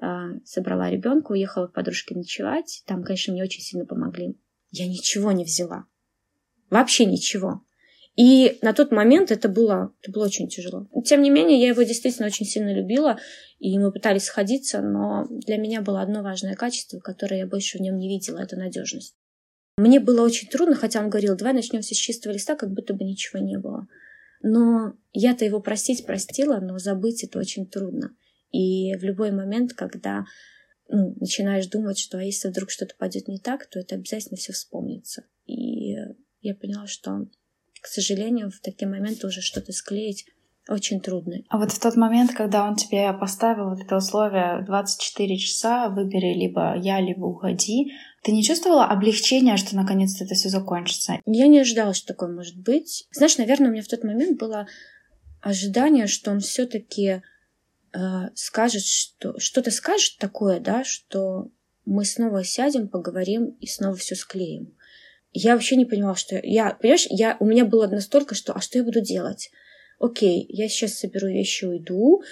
э, 0.00 0.06
собрала 0.44 0.88
ребенка, 0.88 1.32
уехала 1.32 1.66
к 1.66 1.72
подружке 1.72 2.14
ночевать. 2.14 2.84
Там, 2.86 3.02
конечно, 3.02 3.32
мне 3.32 3.42
очень 3.42 3.62
сильно 3.62 3.86
помогли. 3.86 4.38
Я 4.70 4.86
ничего 4.86 5.32
не 5.32 5.42
взяла. 5.42 5.86
Вообще 6.70 7.06
ничего. 7.06 7.64
И 8.14 8.58
на 8.60 8.74
тот 8.74 8.92
момент 8.92 9.30
это 9.30 9.48
было, 9.48 9.94
это 10.02 10.12
было 10.12 10.26
очень 10.26 10.48
тяжело. 10.48 10.86
Тем 11.04 11.22
не 11.22 11.30
менее, 11.30 11.60
я 11.60 11.68
его 11.68 11.82
действительно 11.82 12.26
очень 12.26 12.44
сильно 12.44 12.74
любила, 12.74 13.18
и 13.58 13.78
мы 13.78 13.90
пытались 13.90 14.24
сходиться, 14.24 14.82
но 14.82 15.26
для 15.30 15.56
меня 15.56 15.80
было 15.80 16.02
одно 16.02 16.22
важное 16.22 16.54
качество, 16.54 17.00
которое 17.00 17.38
я 17.38 17.46
больше 17.46 17.78
в 17.78 17.80
нем 17.80 17.96
не 17.96 18.08
видела, 18.08 18.38
это 18.38 18.56
надежность. 18.56 19.16
Мне 19.78 20.00
было 20.00 20.22
очень 20.22 20.48
трудно, 20.48 20.74
хотя 20.74 21.00
он 21.00 21.08
говорил, 21.08 21.36
давай 21.36 21.54
начнем 21.54 21.80
все 21.80 21.94
с 21.94 21.98
чистого 21.98 22.34
листа, 22.34 22.54
как 22.54 22.70
будто 22.70 22.92
бы 22.92 23.04
ничего 23.04 23.38
не 23.38 23.58
было. 23.58 23.88
Но 24.42 24.94
я-то 25.12 25.44
его 25.46 25.60
простить 25.60 26.04
простила, 26.04 26.58
но 26.60 26.78
забыть 26.78 27.24
это 27.24 27.38
очень 27.38 27.66
трудно. 27.66 28.14
И 28.50 28.94
в 28.96 29.02
любой 29.02 29.30
момент, 29.30 29.72
когда 29.72 30.24
ну, 30.88 31.14
начинаешь 31.18 31.66
думать, 31.68 31.98
что 31.98 32.18
а 32.18 32.22
если 32.22 32.48
вдруг 32.48 32.70
что-то 32.70 32.94
пойдет 32.98 33.28
не 33.28 33.38
так, 33.38 33.66
то 33.66 33.78
это 33.78 33.94
обязательно 33.94 34.36
все 34.36 34.52
вспомнится. 34.52 35.24
И 35.46 35.94
я 36.40 36.54
поняла, 36.54 36.86
что, 36.86 37.26
к 37.82 37.88
сожалению, 37.88 38.50
в 38.50 38.60
такие 38.60 38.88
моменты 38.88 39.26
уже 39.26 39.42
что-то 39.42 39.72
склеить 39.72 40.26
очень 40.68 41.00
трудно. 41.00 41.38
А 41.48 41.58
вот 41.58 41.72
в 41.72 41.80
тот 41.80 41.96
момент, 41.96 42.32
когда 42.32 42.64
он 42.64 42.76
тебе 42.76 43.12
поставил 43.12 43.70
вот 43.70 43.80
это 43.80 43.96
условие 43.96 44.64
24 44.64 45.36
часа, 45.36 45.88
выбери 45.88 46.34
либо 46.34 46.76
я, 46.78 47.00
либо 47.00 47.24
уходи, 47.24 47.92
ты 48.22 48.30
не 48.30 48.44
чувствовала 48.44 48.86
облегчения, 48.86 49.56
что 49.56 49.74
наконец-то 49.74 50.24
это 50.24 50.34
все 50.34 50.48
закончится? 50.48 51.18
Я 51.26 51.48
не 51.48 51.58
ожидала, 51.58 51.92
что 51.94 52.06
такое 52.06 52.32
может 52.32 52.56
быть. 52.56 53.08
Знаешь, 53.10 53.36
наверное, 53.38 53.68
у 53.68 53.72
меня 53.72 53.82
в 53.82 53.88
тот 53.88 54.04
момент 54.04 54.38
было 54.38 54.68
ожидание, 55.40 56.06
что 56.06 56.30
он 56.30 56.38
все-таки 56.38 57.22
э, 57.92 58.00
скажет, 58.34 58.84
что 58.84 59.36
что-то 59.40 59.72
скажет 59.72 60.18
такое, 60.18 60.60
да, 60.60 60.84
что 60.84 61.50
мы 61.84 62.04
снова 62.04 62.44
сядем, 62.44 62.86
поговорим 62.86 63.56
и 63.60 63.66
снова 63.66 63.96
все 63.96 64.14
склеим. 64.14 64.76
Я 65.32 65.54
вообще 65.54 65.76
не 65.76 65.86
понимала, 65.86 66.16
что 66.16 66.38
я, 66.42 66.76
понимаешь, 66.80 67.06
я 67.10 67.36
у 67.40 67.46
меня 67.46 67.64
было 67.64 67.86
настолько, 67.86 68.34
что, 68.34 68.52
а 68.52 68.60
что 68.60 68.78
я 68.78 68.84
буду 68.84 69.00
делать? 69.00 69.50
Окей, 69.98 70.46
я 70.48 70.68
сейчас 70.68 70.94
соберу 70.94 71.28
вещи, 71.28 71.64
уйду. 71.64 72.22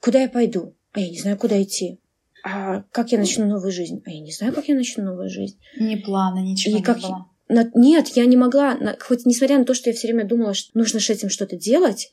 Куда 0.00 0.22
я 0.22 0.28
пойду? 0.28 0.74
А 0.92 1.00
я 1.00 1.08
не 1.08 1.18
знаю, 1.18 1.38
куда 1.38 1.62
идти 1.62 1.98
а 2.42 2.82
как 2.90 3.12
я 3.12 3.18
начну 3.18 3.46
новую 3.46 3.72
жизнь? 3.72 4.02
А 4.04 4.10
я 4.10 4.20
не 4.20 4.32
знаю, 4.32 4.52
как 4.52 4.68
я 4.68 4.74
начну 4.74 5.04
новую 5.04 5.30
жизнь. 5.30 5.58
Ни 5.78 5.96
плана, 5.96 6.40
ничего 6.40 6.74
и 6.74 6.78
не 6.78 6.82
как... 6.82 7.00
было. 7.00 7.26
Нет, 7.74 8.08
я 8.08 8.24
не 8.24 8.36
могла, 8.36 8.78
хоть 9.00 9.26
несмотря 9.26 9.58
на 9.58 9.64
то, 9.64 9.74
что 9.74 9.90
я 9.90 9.94
все 9.96 10.08
время 10.08 10.26
думала, 10.26 10.54
что 10.54 10.70
нужно 10.76 11.00
с 11.00 11.10
этим 11.10 11.28
что-то 11.28 11.56
делать, 11.56 12.10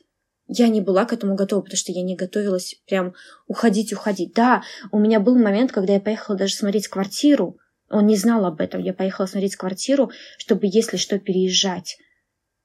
я 0.48 0.68
не 0.68 0.80
была 0.80 1.06
к 1.06 1.12
этому 1.12 1.34
готова, 1.34 1.62
потому 1.62 1.78
что 1.78 1.92
я 1.92 2.02
не 2.02 2.14
готовилась 2.14 2.74
прям 2.86 3.14
уходить, 3.46 3.92
уходить. 3.92 4.34
Да, 4.34 4.62
у 4.92 4.98
меня 4.98 5.18
был 5.18 5.36
момент, 5.36 5.72
когда 5.72 5.94
я 5.94 6.00
поехала 6.00 6.36
даже 6.36 6.54
смотреть 6.54 6.88
квартиру. 6.88 7.56
Он 7.90 8.06
не 8.06 8.16
знал 8.16 8.44
об 8.46 8.60
этом. 8.60 8.80
Я 8.80 8.94
поехала 8.94 9.26
смотреть 9.26 9.56
квартиру, 9.56 10.10
чтобы, 10.38 10.62
если 10.66 10.96
что, 10.96 11.18
переезжать. 11.18 11.98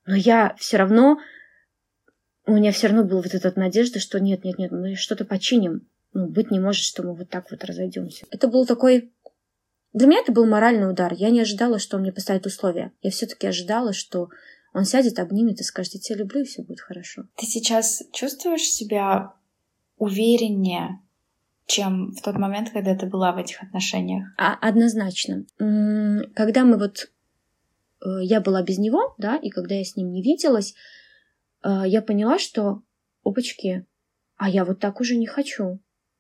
Но 0.06 0.16
я 0.16 0.56
все 0.58 0.78
равно... 0.78 1.18
У 2.48 2.54
меня 2.54 2.72
все 2.72 2.88
равно 2.88 3.04
была 3.04 3.24
вот 3.24 3.34
эта 3.34 3.60
надежда, 3.60 4.00
что 4.00 4.20
нет, 4.20 4.44
нет, 4.44 4.60
нет, 4.60 4.72
мы 4.72 4.96
что-то 4.96 5.26
починим 5.26 5.88
ну, 6.16 6.28
быть 6.28 6.50
не 6.50 6.60
может, 6.60 6.84
что 6.84 7.04
мы 7.04 7.14
вот 7.14 7.30
так 7.30 7.52
вот 7.52 7.64
разойдемся. 7.64 8.26
Это 8.32 8.48
был 8.48 8.66
такой... 8.66 9.14
Для 9.94 10.08
меня 10.08 10.22
это 10.22 10.32
был 10.32 10.46
моральный 10.46 10.90
удар. 10.90 11.14
Я 11.14 11.30
не 11.30 11.42
ожидала, 11.42 11.78
что 11.78 11.98
он 11.98 12.04
мне 12.04 12.12
поставит 12.12 12.46
условия. 12.46 12.94
Я 13.02 13.12
все-таки 13.12 13.48
ожидала, 13.48 13.94
что 13.94 14.30
он 14.74 14.86
сядет, 14.86 15.20
обнимет 15.20 15.60
и 15.60 15.64
скажет, 15.64 15.94
я 15.94 16.00
тебя 16.00 16.20
люблю, 16.20 16.42
и 16.42 16.46
все 16.46 16.64
будет 16.64 16.80
хорошо. 16.80 17.26
Ты 17.36 17.46
сейчас 17.46 18.02
чувствуешь 18.14 18.64
себя 18.64 19.34
увереннее, 19.98 21.02
чем 21.66 22.12
в 22.12 22.22
тот 22.22 22.36
момент, 22.36 22.70
когда 22.72 22.96
ты 22.96 23.08
была 23.08 23.32
в 23.32 23.38
этих 23.38 23.62
отношениях? 23.64 24.28
А, 24.38 24.54
однозначно. 24.54 25.46
Когда 25.58 26.64
мы 26.64 26.78
вот... 26.78 27.12
Э, 28.06 28.22
я 28.22 28.42
была 28.42 28.62
без 28.62 28.78
него, 28.78 29.16
да, 29.18 29.38
и 29.38 29.50
когда 29.50 29.76
я 29.76 29.84
с 29.84 29.96
ним 29.96 30.12
не 30.12 30.22
виделась, 30.22 30.76
э, 31.64 31.84
я 31.86 32.02
поняла, 32.02 32.38
что, 32.38 32.84
опачки, 33.24 33.86
а 34.38 34.50
я 34.50 34.66
вот 34.66 34.80
так 34.80 35.00
уже 35.00 35.16
не 35.16 35.26
хочу. 35.26 35.80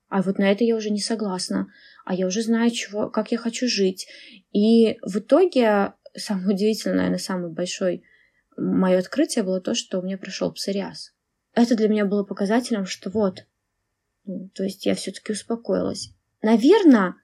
А 0.09 0.21
вот 0.21 0.37
на 0.37 0.51
это 0.51 0.63
я 0.63 0.75
уже 0.75 0.89
не 0.89 1.01
согласна. 1.01 1.67
А 2.05 2.13
я 2.13 2.27
уже 2.27 2.41
знаю, 2.41 2.71
чего, 2.71 3.09
как 3.09 3.31
я 3.31 3.37
хочу 3.37 3.67
жить. 3.67 4.07
И 4.51 4.97
в 5.01 5.17
итоге 5.17 5.93
самое 6.15 6.49
удивительное, 6.49 6.97
наверное, 6.97 7.19
самое 7.19 7.51
большое 7.51 8.03
мое 8.57 8.99
открытие 8.99 9.43
было 9.43 9.59
то, 9.59 9.73
что 9.73 9.99
у 9.99 10.01
меня 10.01 10.17
прошел 10.17 10.51
псориаз. 10.51 11.13
Это 11.53 11.75
для 11.75 11.87
меня 11.87 12.05
было 12.05 12.23
показателем, 12.23 12.85
что 12.85 13.09
вот, 13.09 13.45
то 14.53 14.63
есть 14.63 14.85
я 14.85 14.95
все-таки 14.95 15.33
успокоилась. 15.33 16.11
Наверное, 16.41 17.15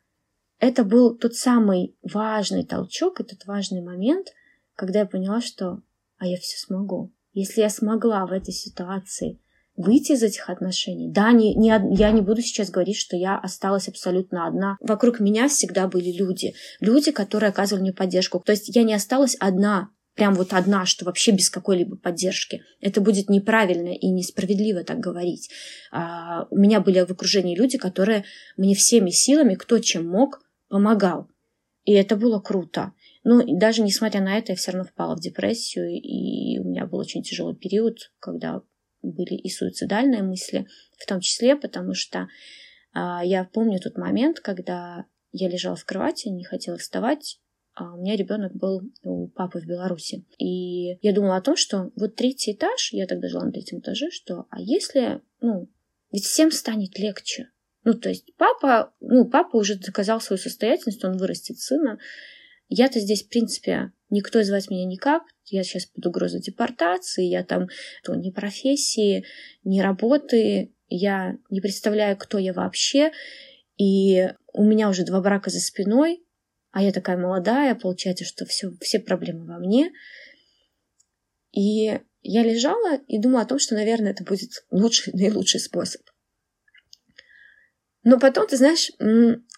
это 0.60 0.84
был 0.84 1.18
тот 1.18 1.36
самый 1.36 1.96
важный 2.02 2.64
толчок, 2.64 3.20
этот 3.20 3.46
важный 3.46 3.82
момент, 3.82 4.28
когда 4.76 5.00
я 5.00 5.06
поняла, 5.06 5.42
что 5.42 5.82
а 6.18 6.28
я 6.28 6.38
все 6.38 6.58
смогу. 6.58 7.12
Если 7.34 7.62
я 7.62 7.70
смогла 7.70 8.26
в 8.26 8.32
этой 8.32 8.54
ситуации 8.54 9.40
выйти 9.76 10.12
из 10.12 10.24
этих 10.24 10.50
отношений. 10.50 11.10
Да, 11.10 11.32
не, 11.32 11.56
не, 11.56 11.70
я 11.96 12.12
не 12.12 12.22
буду 12.22 12.42
сейчас 12.42 12.70
говорить, 12.70 12.98
что 12.98 13.16
я 13.16 13.38
осталась 13.38 13.88
абсолютно 13.88 14.48
одна. 14.48 14.78
Вокруг 14.82 15.20
меня 15.20 15.48
всегда 15.48 15.88
были 15.88 16.12
люди. 16.12 16.54
Люди, 16.80 17.12
которые 17.12 17.50
оказывали 17.50 17.82
мне 17.82 17.94
поддержку. 17.94 18.42
То 18.46 18.52
есть 18.52 18.76
я 18.76 18.84
не 18.84 18.94
осталась 18.94 19.36
одна, 19.40 19.90
прям 20.22 20.36
вот 20.36 20.54
одна, 20.54 20.86
что 20.86 21.04
вообще 21.06 21.32
без 21.32 21.50
какой-либо 21.50 21.96
поддержки. 21.96 22.62
Это 22.80 23.02
будет 23.02 23.28
неправильно 23.28 23.88
и 23.88 24.08
несправедливо 24.08 24.84
так 24.84 25.00
говорить. 25.00 25.50
А, 25.92 26.46
у 26.52 26.58
меня 26.58 26.80
были 26.80 27.00
в 27.00 27.10
окружении 27.10 27.58
люди, 27.58 27.80
которые 27.80 28.24
мне 28.56 28.76
всеми 28.76 29.10
силами, 29.10 29.56
кто 29.56 29.80
чем 29.80 30.08
мог, 30.08 30.44
помогал. 30.70 31.28
И 31.86 31.94
это 31.94 32.16
было 32.16 32.40
круто. 32.40 32.94
Ну, 33.24 33.42
даже 33.58 33.82
несмотря 33.82 34.22
на 34.22 34.38
это, 34.38 34.52
я 34.52 34.56
все 34.56 34.74
равно 34.74 34.88
впала 34.88 35.16
в 35.16 35.22
депрессию, 35.22 35.90
и 35.90 36.60
у 36.60 36.66
меня 36.66 36.86
был 36.86 37.00
очень 37.00 37.24
тяжелый 37.24 37.56
период, 37.56 38.12
когда 38.20 38.62
были 39.02 39.34
и 39.34 39.50
суицидальные 39.50 40.22
мысли, 40.22 40.68
в 41.00 41.08
том 41.08 41.20
числе, 41.22 41.56
потому 41.56 41.96
что 41.96 42.28
а, 42.94 43.26
я 43.26 43.44
помню 43.46 43.80
тот 43.80 43.98
момент, 43.98 44.40
когда 44.40 45.06
я 45.32 45.50
лежала 45.50 45.76
в 45.76 45.84
кровати, 45.84 46.28
не 46.28 46.44
хотела 46.44 46.78
вставать, 46.78 47.41
а 47.74 47.94
у 47.94 48.02
меня 48.02 48.16
ребенок 48.16 48.54
был 48.54 48.82
у 49.04 49.28
папы 49.28 49.60
в 49.60 49.66
Беларуси. 49.66 50.26
И 50.38 50.98
я 51.02 51.14
думала 51.14 51.38
о 51.38 51.42
том, 51.42 51.56
что 51.56 51.92
вот 51.96 52.16
третий 52.16 52.54
этаж, 52.54 52.92
я 52.92 53.08
тогда 53.08 53.28
жила 53.30 53.46
на 53.46 53.52
третьем 53.52 53.80
этаже, 53.80 54.10
что 54.12 54.46
а 54.50 54.60
если, 54.60 55.22
ну, 55.40 55.70
ведь 56.12 56.26
всем 56.26 56.52
станет 56.52 57.00
легче. 57.00 57.50
Ну, 57.84 57.94
то 57.94 58.10
есть 58.10 58.36
папа, 58.38 58.94
ну, 59.00 59.26
папа 59.26 59.58
уже 59.58 59.76
доказал 59.76 60.22
свою 60.22 60.40
состоятельность, 60.40 61.04
он 61.04 61.18
вырастет 61.18 61.60
сына. 61.60 61.98
Я-то 62.68 63.00
здесь, 63.00 63.24
в 63.24 63.30
принципе, 63.30 63.92
никто 64.10 64.44
звать 64.44 64.70
меня 64.70 64.86
никак, 64.86 65.24
я 65.46 65.64
сейчас 65.64 65.86
под 65.86 66.06
угрозой 66.06 66.42
депортации, 66.42 67.26
я 67.26 67.44
там 67.44 67.68
то 68.04 68.16
ни 68.16 68.32
профессии, 68.32 69.26
ни 69.64 69.80
работы, 69.80 70.74
я 70.88 71.38
не 71.50 71.62
представляю, 71.62 72.18
кто 72.18 72.38
я 72.38 72.54
вообще, 72.54 73.12
и 73.78 74.30
у 74.54 74.64
меня 74.64 74.90
уже 74.90 75.04
два 75.04 75.22
брака 75.22 75.50
за 75.50 75.60
спиной, 75.60 76.24
а 76.72 76.82
я 76.82 76.92
такая 76.92 77.18
молодая, 77.18 77.76
получается, 77.76 78.26
что 78.26 78.46
все, 78.46 78.72
все 78.80 79.00
проблемы 79.00 79.46
во 79.46 79.60
мне. 79.60 79.92
И 81.52 82.00
я 82.22 82.44
лежала 82.44 82.98
и 83.08 83.20
думала 83.20 83.42
о 83.42 83.46
том, 83.46 83.60
что, 83.60 83.76
наверное, 83.76 84.12
это 84.12 84.24
будет 84.24 84.66
лучший, 84.72 85.14
наилучший 85.18 85.60
способ. 85.60 86.02
Но 88.04 88.18
потом, 88.20 88.48
ты 88.48 88.58
знаешь, 88.58 88.92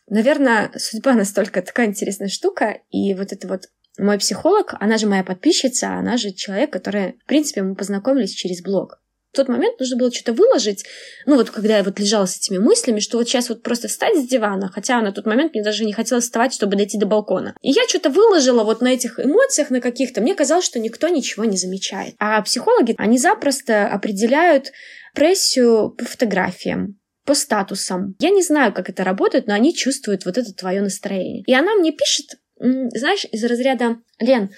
наверное, 0.07 0.71
судьба 0.77 1.13
настолько 1.13 1.61
такая 1.61 1.87
интересная 1.87 2.27
штука, 2.27 2.81
и 2.89 3.13
вот 3.13 3.31
это 3.31 3.47
вот 3.47 3.69
мой 3.97 4.17
психолог, 4.17 4.73
она 4.79 4.97
же 4.97 5.07
моя 5.07 5.23
подписчица, 5.23 5.93
она 5.93 6.17
же 6.17 6.31
человек, 6.31 6.73
который, 6.73 7.13
в 7.23 7.25
принципе, 7.25 7.61
мы 7.61 7.75
познакомились 7.75 8.33
через 8.33 8.61
блог. 8.61 9.02
В 9.33 9.35
тот 9.35 9.47
момент 9.47 9.79
нужно 9.79 9.97
было 9.97 10.11
что-то 10.13 10.33
выложить, 10.33 10.85
ну 11.25 11.35
вот 11.35 11.49
когда 11.49 11.77
я 11.77 11.83
вот 11.83 11.99
лежала 11.99 12.27
с 12.27 12.37
этими 12.37 12.59
мыслями, 12.59 12.99
что 12.99 13.17
вот 13.17 13.27
сейчас 13.27 13.49
вот 13.49 13.63
просто 13.63 13.87
встать 13.87 14.15
с 14.15 14.27
дивана, 14.27 14.69
хотя 14.71 15.01
на 15.01 15.11
тот 15.11 15.25
момент 15.25 15.55
мне 15.55 15.63
даже 15.63 15.85
не 15.85 15.91
хотелось 15.91 16.25
вставать, 16.25 16.53
чтобы 16.53 16.75
дойти 16.75 16.99
до 16.99 17.07
балкона. 17.07 17.55
И 17.61 17.71
я 17.71 17.81
что-то 17.87 18.11
выложила 18.11 18.63
вот 18.63 18.81
на 18.81 18.93
этих 18.93 19.19
эмоциях, 19.19 19.71
на 19.71 19.81
каких-то, 19.81 20.21
мне 20.21 20.35
казалось, 20.35 20.65
что 20.65 20.79
никто 20.79 21.07
ничего 21.07 21.45
не 21.45 21.57
замечает. 21.57 22.13
А 22.19 22.39
психологи, 22.43 22.93
они 22.99 23.17
запросто 23.17 23.87
определяют 23.87 24.71
прессию 25.15 25.89
по 25.89 26.05
фотографиям, 26.05 26.99
по 27.25 27.33
статусам. 27.33 28.15
Я 28.19 28.29
не 28.29 28.43
знаю, 28.43 28.71
как 28.71 28.87
это 28.87 29.03
работает, 29.03 29.47
но 29.47 29.55
они 29.55 29.73
чувствуют 29.73 30.25
вот 30.25 30.37
это 30.37 30.53
твое 30.53 30.81
настроение. 30.81 31.43
И 31.47 31.53
она 31.55 31.73
мне 31.73 31.91
пишет 31.91 32.37
знаешь, 32.59 33.25
из 33.31 33.43
разряда, 33.43 33.97
Лен, 34.19 34.51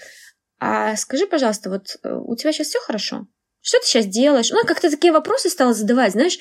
а 0.59 0.95
скажи, 0.95 1.27
пожалуйста, 1.27 1.69
вот 1.69 1.97
э, 2.03 2.13
у 2.13 2.35
тебя 2.35 2.51
сейчас 2.51 2.67
все 2.67 2.79
хорошо? 2.79 3.27
Что 3.65 3.79
ты 3.79 3.87
сейчас 3.87 4.05
делаешь? 4.05 4.51
Ну, 4.51 4.63
как-то 4.63 4.91
такие 4.91 5.11
вопросы 5.11 5.49
стала 5.49 5.73
задавать, 5.73 6.11
знаешь. 6.11 6.37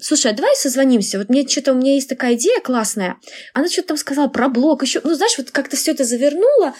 Слушай, 0.00 0.32
а 0.32 0.34
давай 0.34 0.56
созвонимся. 0.56 1.18
Вот 1.18 1.28
мне 1.28 1.46
что-то, 1.46 1.72
у 1.72 1.76
меня 1.76 1.96
есть 1.96 2.08
такая 2.08 2.32
идея 2.32 2.62
классная. 2.62 3.20
Она 3.52 3.68
что-то 3.68 3.88
там 3.88 3.96
сказала 3.98 4.28
про 4.28 4.48
блог, 4.48 4.82
еще, 4.82 5.02
ну, 5.04 5.12
знаешь, 5.12 5.36
вот 5.36 5.50
как-то 5.50 5.76
все 5.76 5.90
это 5.90 6.04
завернула. 6.04 6.72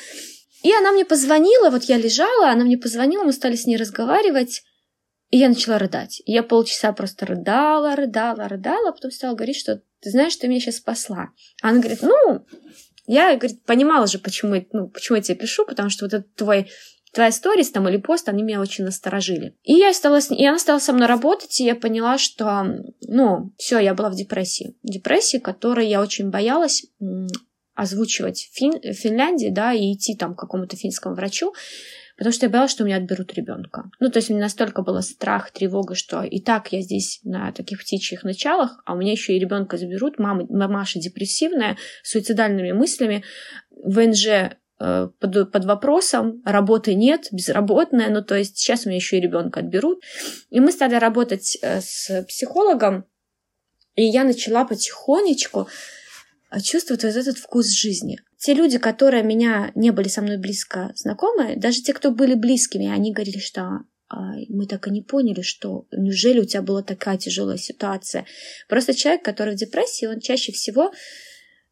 И 0.63 0.73
она 0.73 0.93
мне 0.93 1.05
позвонила, 1.05 1.69
вот 1.69 1.85
я 1.85 1.99
лежала, 1.99 2.49
она 2.49 2.65
мне 2.65 2.79
позвонила, 2.79 3.25
мы 3.25 3.35
стали 3.35 3.55
с 3.55 3.67
ней 3.67 3.77
разговаривать. 3.77 4.63
И 5.29 5.37
я 5.37 5.51
начала 5.51 5.77
рыдать. 5.77 6.23
Я 6.25 6.43
полчаса 6.43 6.95
просто 6.95 7.27
рыдала, 7.27 7.95
рыдала, 7.95 8.49
рыдала, 8.49 8.89
а 8.89 8.93
потом 8.93 9.11
стала 9.11 9.35
говорить, 9.35 9.59
что 9.59 9.83
ты 10.01 10.11
знаешь, 10.11 10.35
ты 10.37 10.49
меня 10.49 10.61
сейчас 10.61 10.77
спасла. 10.77 11.29
А 11.61 11.69
она 11.69 11.81
говорит, 11.81 12.01
ну, 12.01 12.47
я, 13.07 13.37
говорит, 13.37 13.63
понимала 13.67 14.07
же, 14.07 14.19
почему, 14.19 14.55
ну, 14.73 14.89
почему 14.89 15.17
я 15.17 15.23
тебе 15.23 15.37
пишу, 15.37 15.67
потому 15.67 15.91
что 15.91 16.07
вот 16.07 16.15
этот 16.15 16.35
твой 16.35 16.71
твоя 17.13 17.31
сторис 17.31 17.71
там 17.71 17.89
или 17.89 17.99
пост, 17.99 18.29
они 18.29 18.43
меня 18.43 18.61
очень 18.61 18.85
насторожили. 18.85 19.55
И 19.63 19.75
я 19.75 19.93
стала, 19.93 20.19
и 20.19 20.45
она 20.45 20.59
стала 20.59 20.79
со 20.79 20.93
мной 20.93 21.07
работать, 21.07 21.61
и 21.61 21.65
я 21.65 21.75
поняла, 21.75 22.19
что, 22.19 22.67
ну, 23.07 23.53
все, 23.59 23.79
я 23.79 23.95
была 23.95 24.11
в 24.11 24.15
депрессии. 24.15 24.77
Депрессии, 24.83 25.39
которой 25.39 25.87
я 25.87 26.01
очень 26.01 26.31
боялась 26.31 26.85
озвучивать 27.75 28.49
в 28.53 28.57
Фин... 28.57 28.93
Финляндии, 28.93 29.51
да, 29.51 29.73
и 29.73 29.93
идти 29.93 30.17
там 30.17 30.35
к 30.35 30.39
какому-то 30.39 30.77
финскому 30.77 31.15
врачу, 31.15 31.55
потому 32.17 32.33
что 32.33 32.47
я 32.47 32.51
боялась, 32.51 32.71
что 32.71 32.83
у 32.83 32.87
меня 32.87 32.97
отберут 32.97 33.33
ребенка. 33.35 33.91
Ну, 33.99 34.11
то 34.11 34.19
есть 34.19 34.31
у 34.31 34.35
меня 34.35 34.45
настолько 34.45 34.83
было 34.83 35.01
страх, 35.01 35.51
тревога, 35.51 35.95
что 35.95 36.23
и 36.23 36.41
так 36.41 36.73
я 36.73 36.83
здесь 36.83 37.21
на 37.25 37.53
таких 37.53 37.81
птичьих 37.81 38.25
началах, 38.25 38.83
а 38.85 38.95
у 38.95 38.99
меня 38.99 39.13
еще 39.13 39.35
и 39.35 39.39
ребенка 39.39 39.79
заберут, 39.79 40.19
мама, 40.19 40.47
мамаша 40.49 40.99
депрессивная, 40.99 41.77
с 42.03 42.11
суицидальными 42.11 42.73
мыслями, 42.73 43.25
ВНЖ 43.71 44.57
под, 45.21 45.53
под 45.53 45.65
вопросом, 45.65 46.43
работы 46.45 46.95
нет, 46.95 47.29
безработная, 47.31 48.11
ну 48.11 48.23
то 48.23 48.37
есть 48.37 48.59
сейчас 48.59 48.85
у 48.85 48.89
меня 48.89 48.97
еще 48.97 49.19
и 49.19 49.21
ребенка 49.21 49.61
отберут. 49.61 50.03
И 50.51 50.61
мы 50.61 50.73
стали 50.73 50.97
работать 50.97 51.57
э, 51.63 51.81
с 51.81 52.25
психологом, 52.27 53.05
и 53.95 54.05
я 54.05 54.25
начала 54.25 54.65
потихонечку 54.65 55.69
а, 56.51 56.61
чувствовать 56.61 57.05
вот 57.05 57.15
этот 57.15 57.39
вкус 57.39 57.69
жизни. 57.69 58.19
Те 58.39 58.55
люди, 58.55 58.79
которые 58.79 59.23
меня 59.23 59.71
не 59.75 59.91
были 59.91 60.09
со 60.09 60.23
мной 60.23 60.39
близко 60.39 60.93
знакомы, 60.97 61.55
даже 61.57 61.83
те, 61.83 61.93
кто 61.93 62.11
были 62.11 62.35
близкими, 62.35 62.91
они 62.91 63.13
говорили, 63.13 63.39
что 63.39 63.85
а, 64.09 64.35
мы 64.49 64.67
так 64.67 64.89
и 64.89 64.91
не 64.91 65.03
поняли, 65.03 65.43
что 65.43 65.87
неужели 65.93 66.41
у 66.41 66.45
тебя 66.45 66.63
была 66.63 66.83
такая 66.83 67.19
тяжелая 67.19 67.57
ситуация. 67.57 68.27
Просто 68.69 68.95
человек, 68.95 69.25
который 69.25 69.55
в 69.55 69.59
депрессии, 69.59 70.07
он 70.07 70.21
чаще 70.21 70.53
всего 70.53 70.93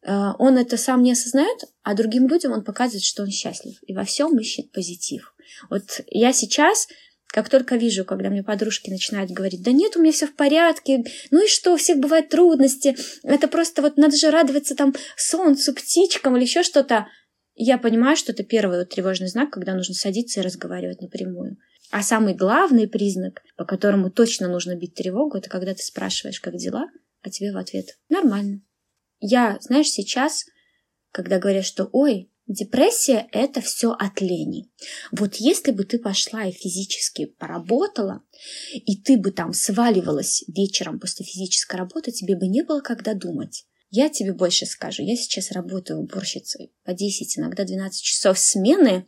он 0.03 0.57
это 0.57 0.77
сам 0.77 1.03
не 1.03 1.11
осознает, 1.11 1.65
а 1.83 1.93
другим 1.93 2.27
людям 2.27 2.53
он 2.53 2.63
показывает, 2.63 3.03
что 3.03 3.23
он 3.23 3.29
счастлив 3.29 3.77
и 3.85 3.93
во 3.93 4.03
всем 4.03 4.37
ищет 4.39 4.71
позитив. 4.71 5.35
Вот 5.69 6.01
я 6.07 6.33
сейчас 6.33 6.87
как 7.31 7.49
только 7.49 7.77
вижу, 7.77 8.03
когда 8.03 8.29
мне 8.29 8.43
подружки 8.43 8.89
начинают 8.89 9.31
говорить, 9.31 9.63
да 9.63 9.71
нет, 9.71 9.95
у 9.95 10.01
меня 10.01 10.11
все 10.11 10.27
в 10.27 10.35
порядке, 10.35 11.03
ну 11.31 11.45
и 11.45 11.47
что, 11.47 11.73
у 11.73 11.77
всех 11.77 11.97
бывают 11.97 12.29
трудности, 12.29 12.95
это 13.23 13.47
просто 13.47 13.81
вот 13.81 13.97
надо 13.97 14.17
же 14.17 14.29
радоваться 14.31 14.75
там 14.75 14.93
солнцу, 15.15 15.73
птичкам 15.73 16.35
или 16.35 16.43
еще 16.43 16.61
что-то, 16.61 17.07
я 17.55 17.77
понимаю, 17.77 18.17
что 18.17 18.31
это 18.31 18.43
первый 18.43 18.79
вот 18.79 18.89
тревожный 18.89 19.27
знак, 19.27 19.51
когда 19.51 19.73
нужно 19.73 19.95
садиться 19.95 20.39
и 20.39 20.43
разговаривать 20.43 21.01
напрямую. 21.01 21.57
А 21.91 22.03
самый 22.03 22.33
главный 22.33 22.87
признак, 22.87 23.41
по 23.57 23.65
которому 23.65 24.09
точно 24.09 24.47
нужно 24.47 24.75
бить 24.75 24.95
тревогу, 24.95 25.37
это 25.37 25.49
когда 25.49 25.73
ты 25.73 25.83
спрашиваешь, 25.83 26.39
как 26.39 26.55
дела, 26.55 26.87
а 27.21 27.29
тебе 27.29 27.51
в 27.51 27.57
ответ 27.57 27.97
«нормально». 28.09 28.61
Я, 29.21 29.57
знаешь, 29.61 29.87
сейчас, 29.87 30.45
когда 31.11 31.39
говорят, 31.39 31.65
что 31.65 31.89
«ой, 31.93 32.31
Депрессия– 32.47 33.29
это 33.31 33.61
все 33.61 33.91
от 33.91 34.19
лени. 34.19 34.69
Вот 35.11 35.35
если 35.35 35.71
бы 35.71 35.85
ты 35.85 35.99
пошла 35.99 36.43
и 36.43 36.51
физически 36.51 37.25
поработала, 37.25 38.23
и 38.73 38.97
ты 38.97 39.17
бы 39.17 39.31
там 39.31 39.53
сваливалась 39.53 40.43
вечером 40.49 40.99
после 40.99 41.25
физической 41.25 41.77
работы, 41.77 42.11
тебе 42.11 42.35
бы 42.35 42.47
не 42.47 42.63
было 42.63 42.81
когда 42.81 43.13
думать. 43.13 43.65
Я 43.89 44.09
тебе 44.09 44.33
больше 44.33 44.65
скажу. 44.65 45.01
Я 45.01 45.15
сейчас 45.15 45.51
работаю 45.51 45.99
уборщицей 45.99 46.73
по 46.83 46.93
10, 46.93 47.37
иногда 47.37 47.63
12 47.63 48.01
часов 48.01 48.37
смены, 48.37 49.05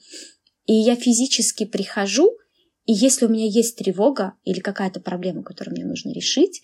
и 0.66 0.74
я 0.74 0.96
физически 0.96 1.66
прихожу, 1.66 2.38
и 2.86 2.94
если 2.94 3.26
у 3.26 3.30
меня 3.30 3.48
есть 3.48 3.76
тревога 3.76 4.36
или 4.46 4.62
какая-то 4.62 5.02
проблема, 5.02 5.44
которую 5.44 5.76
мне 5.76 5.86
нужно 5.86 6.14
решить, 6.14 6.62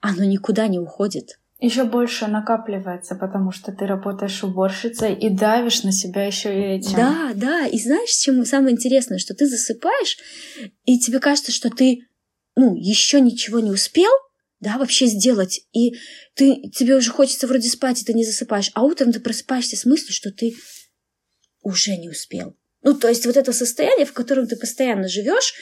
оно 0.00 0.24
никуда 0.24 0.68
не 0.68 0.78
уходит 0.78 1.38
еще 1.62 1.84
больше 1.84 2.26
накапливается, 2.26 3.14
потому 3.14 3.52
что 3.52 3.70
ты 3.70 3.86
работаешь 3.86 4.42
уборщицей 4.42 5.14
и 5.14 5.30
давишь 5.30 5.84
на 5.84 5.92
себя 5.92 6.24
еще 6.24 6.52
и 6.52 6.76
этим. 6.78 6.96
Да, 6.96 7.30
да. 7.34 7.66
И 7.66 7.78
знаешь, 7.78 8.10
чем 8.10 8.44
самое 8.44 8.74
интересное, 8.74 9.18
что 9.18 9.32
ты 9.34 9.46
засыпаешь, 9.46 10.18
и 10.84 10.98
тебе 10.98 11.20
кажется, 11.20 11.52
что 11.52 11.70
ты 11.70 12.08
ну, 12.56 12.74
еще 12.74 13.20
ничего 13.20 13.60
не 13.60 13.70
успел, 13.70 14.10
да, 14.58 14.76
вообще 14.76 15.06
сделать. 15.06 15.60
И 15.72 15.94
ты, 16.34 16.68
тебе 16.70 16.96
уже 16.96 17.10
хочется 17.10 17.46
вроде 17.46 17.68
спать, 17.68 18.02
и 18.02 18.04
ты 18.04 18.12
не 18.12 18.24
засыпаешь. 18.24 18.70
А 18.74 18.82
утром 18.82 19.12
ты 19.12 19.20
просыпаешься 19.20 19.76
с 19.76 19.84
мыслью, 19.84 20.12
что 20.12 20.32
ты 20.32 20.56
уже 21.62 21.96
не 21.96 22.08
успел. 22.08 22.56
Ну, 22.82 22.94
то 22.94 23.08
есть 23.08 23.24
вот 23.24 23.36
это 23.36 23.52
состояние, 23.52 24.04
в 24.06 24.12
котором 24.12 24.48
ты 24.48 24.56
постоянно 24.56 25.06
живешь, 25.06 25.54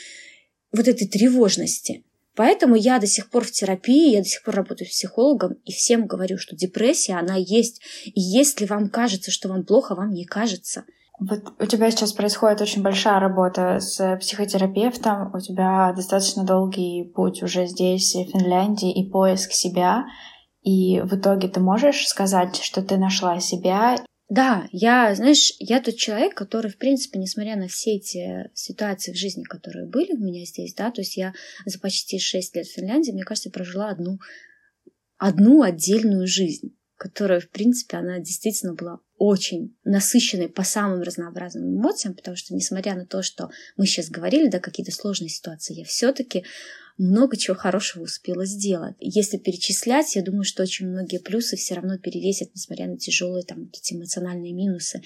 вот 0.73 0.89
этой 0.89 1.07
тревожности– 1.07 2.05
Поэтому 2.37 2.75
я 2.75 2.99
до 2.99 3.07
сих 3.07 3.29
пор 3.31 3.45
в 3.45 3.51
терапии, 3.51 4.13
я 4.13 4.21
до 4.21 4.29
сих 4.29 4.43
пор 4.43 4.55
работаю 4.55 4.89
психологом 4.89 5.55
и 5.65 5.73
всем 5.73 6.07
говорю, 6.07 6.39
что 6.39 6.57
депрессия, 6.57 7.15
она 7.15 7.35
есть. 7.37 7.83
И 8.05 8.21
если 8.21 8.67
вам 8.67 8.89
кажется, 8.89 9.31
что 9.31 9.49
вам 9.49 9.65
плохо, 9.65 9.95
вам 9.95 10.11
не 10.11 10.25
кажется. 10.25 10.85
Вот 11.21 11.41
у 11.59 11.67
тебя 11.67 11.91
сейчас 11.91 12.15
происходит 12.15 12.63
очень 12.63 12.83
большая 12.83 13.21
работа 13.21 13.79
с 13.79 14.17
психотерапевтом, 14.21 15.35
у 15.35 15.39
тебя 15.39 15.93
достаточно 15.95 16.45
долгий 16.45 17.13
путь 17.15 17.43
уже 17.43 17.67
здесь, 17.67 18.15
в 18.15 18.31
Финляндии, 18.31 18.91
и 18.91 19.11
поиск 19.11 19.53
себя. 19.53 20.07
И 20.63 21.01
в 21.01 21.15
итоге 21.15 21.49
ты 21.49 21.61
можешь 21.61 22.07
сказать, 22.07 22.57
что 22.57 22.81
ты 22.83 22.97
нашла 22.97 23.39
себя 23.39 23.97
да, 24.31 24.69
я, 24.71 25.13
знаешь, 25.17 25.53
я 25.59 25.81
тот 25.81 25.97
человек, 25.97 26.37
который, 26.37 26.71
в 26.71 26.79
принципе, 26.79 27.19
несмотря 27.19 27.57
на 27.57 27.67
все 27.67 27.97
эти 27.97 28.49
ситуации 28.55 29.13
в 29.13 29.17
жизни, 29.17 29.43
которые 29.43 29.87
были 29.87 30.13
у 30.13 30.21
меня 30.21 30.45
здесь, 30.45 30.73
да, 30.73 30.93
то 30.93 31.01
есть 31.01 31.17
я 31.17 31.35
за 31.67 31.81
почти 31.81 32.21
шесть 32.21 32.55
лет 32.55 32.67
в 32.67 32.73
Финляндии, 32.73 33.11
мне 33.11 33.25
кажется, 33.25 33.51
прожила 33.51 33.91
одну, 33.91 34.21
одну 35.19 35.63
отдельную 35.63 36.29
жизнь, 36.29 36.77
которая, 37.01 37.41
в 37.41 37.49
принципе, 37.49 37.97
она 37.97 38.19
действительно 38.19 38.75
была 38.75 39.01
очень 39.17 39.75
насыщенной 39.85 40.51
по 40.51 40.65
самым 40.65 41.01
разнообразным 41.01 41.79
эмоциям, 41.79 42.15
потому 42.15 42.37
что, 42.37 42.55
несмотря 42.55 42.95
на 42.95 43.07
то, 43.07 43.23
что 43.23 43.49
мы 43.79 43.87
сейчас 43.87 44.11
говорили, 44.11 44.49
да, 44.49 44.61
какие-то 44.61 44.93
сложные 44.93 45.31
ситуации, 45.31 45.79
я 45.79 45.85
все-таки 45.87 46.45
много 46.99 47.39
чего 47.39 47.57
хорошего 47.57 48.03
успела 48.03 48.45
сделать. 48.45 48.97
Если 49.01 49.39
перечислять, 49.39 50.15
я 50.15 50.23
думаю, 50.23 50.45
что 50.45 50.63
очень 50.63 50.89
многие 50.89 51.21
плюсы 51.21 51.57
все 51.57 51.75
равно 51.75 51.97
перевесят, 51.97 52.51
несмотря 52.55 52.87
на 52.87 52.99
тяжелые 52.99 53.45
там 53.45 53.71
эти 53.73 53.95
эмоциональные 53.95 54.53
минусы. 54.53 55.01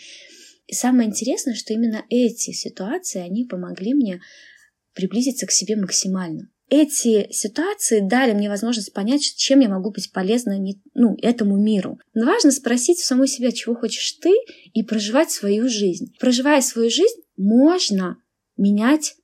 И 0.67 0.75
самое 0.75 1.09
интересное, 1.09 1.55
что 1.55 1.75
именно 1.75 2.05
эти 2.11 2.51
ситуации, 2.51 3.21
они 3.21 3.45
помогли 3.45 3.95
мне 3.95 4.21
приблизиться 4.95 5.47
к 5.47 5.53
себе 5.53 5.77
максимально. 5.77 6.51
Эти 6.71 7.31
ситуации 7.31 8.01
дали 8.01 8.33
мне 8.33 8.49
возможность 8.49 8.93
понять, 8.93 9.23
чем 9.37 9.61
я 9.61 9.69
могу 9.69 9.91
быть 9.91 10.13
полезна 10.13 10.59
не, 10.59 10.81
ну, 10.95 11.17
этому 11.21 11.57
миру. 11.57 11.99
Но 12.15 12.27
важно 12.27 12.51
спросить 12.51 12.99
у 12.99 13.03
самой 13.03 13.29
себя, 13.29 13.53
чего 13.53 13.75
хочешь 13.75 14.13
ты, 14.13 14.33
и 14.73 14.83
проживать 14.83 15.31
свою 15.31 15.69
жизнь. 15.69 16.15
Проживая 16.19 16.63
свою 16.63 16.91
жизнь, 16.91 17.21
можно 17.37 18.17
менять 18.57 19.17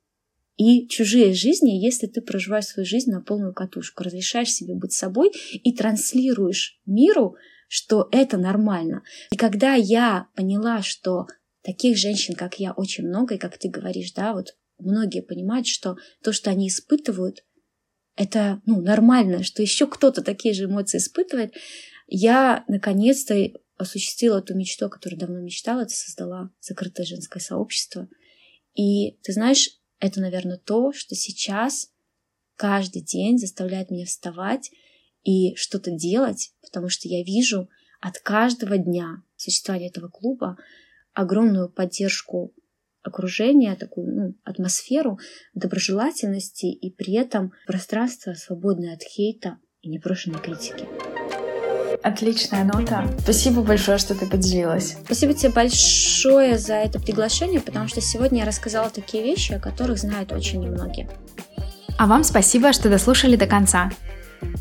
и 0.56 0.86
чужие 0.88 1.32
жизни, 1.32 1.82
если 1.82 2.06
ты 2.06 2.20
проживаешь 2.20 2.66
свою 2.66 2.84
жизнь 2.84 3.10
на 3.10 3.22
полную 3.22 3.54
катушку, 3.54 4.04
разрешаешь 4.04 4.52
себе 4.52 4.74
быть 4.74 4.92
собой 4.92 5.32
и 5.52 5.72
транслируешь 5.72 6.78
миру, 6.84 7.36
что 7.66 8.08
это 8.12 8.36
нормально. 8.36 9.02
И 9.32 9.38
когда 9.38 9.72
я 9.74 10.26
поняла, 10.34 10.82
что 10.82 11.28
таких 11.62 11.96
женщин, 11.96 12.34
как 12.34 12.60
я, 12.60 12.72
очень 12.72 13.08
много, 13.08 13.36
и 13.36 13.38
как 13.38 13.56
ты 13.56 13.70
говоришь, 13.70 14.12
да, 14.12 14.34
вот 14.34 14.54
многие 14.80 15.20
понимают, 15.20 15.66
что 15.66 15.96
то, 16.22 16.32
что 16.32 16.50
они 16.50 16.68
испытывают, 16.68 17.44
это 18.16 18.60
ну, 18.66 18.80
нормально, 18.80 19.42
что 19.42 19.62
еще 19.62 19.86
кто-то 19.86 20.22
такие 20.22 20.54
же 20.54 20.64
эмоции 20.64 20.98
испытывает, 20.98 21.54
я 22.06 22.64
наконец-то 22.68 23.34
осуществила 23.76 24.42
ту 24.42 24.54
мечту, 24.54 24.86
о 24.86 24.90
которой 24.90 25.14
давно 25.16 25.40
мечтала, 25.40 25.82
это 25.82 25.94
создала 25.94 26.50
закрытое 26.60 27.06
женское 27.06 27.40
сообщество. 27.40 28.08
И 28.74 29.12
ты 29.22 29.32
знаешь, 29.32 29.70
это, 30.00 30.20
наверное, 30.20 30.58
то, 30.58 30.92
что 30.92 31.14
сейчас 31.14 31.90
каждый 32.56 33.02
день 33.02 33.38
заставляет 33.38 33.90
меня 33.90 34.04
вставать 34.04 34.70
и 35.22 35.54
что-то 35.56 35.90
делать, 35.90 36.52
потому 36.60 36.88
что 36.88 37.08
я 37.08 37.22
вижу 37.22 37.68
от 38.00 38.18
каждого 38.18 38.76
дня 38.76 39.22
существования 39.36 39.88
этого 39.88 40.08
клуба 40.08 40.58
огромную 41.12 41.70
поддержку 41.70 42.54
окружения, 43.02 43.74
такую 43.76 44.14
ну, 44.14 44.34
атмосферу 44.44 45.18
доброжелательности 45.54 46.66
и 46.66 46.90
при 46.90 47.14
этом 47.14 47.52
пространство, 47.66 48.34
свободное 48.34 48.94
от 48.94 49.02
хейта 49.02 49.58
и 49.82 49.88
непрошенной 49.88 50.40
критики. 50.40 50.86
Отличная 52.02 52.64
нота. 52.64 53.06
Спасибо 53.20 53.62
большое, 53.62 53.98
что 53.98 54.14
ты 54.14 54.26
поделилась. 54.26 54.96
Спасибо 55.04 55.34
тебе 55.34 55.52
большое 55.52 56.56
за 56.56 56.74
это 56.74 56.98
приглашение, 56.98 57.60
потому 57.60 57.88
что 57.88 58.00
сегодня 58.00 58.40
я 58.40 58.46
рассказала 58.46 58.88
такие 58.88 59.22
вещи, 59.22 59.52
о 59.52 59.60
которых 59.60 59.98
знают 59.98 60.32
очень 60.32 60.60
немногие. 60.60 61.10
А 61.98 62.06
вам 62.06 62.24
спасибо, 62.24 62.72
что 62.72 62.88
дослушали 62.88 63.36
до 63.36 63.46
конца. 63.46 63.90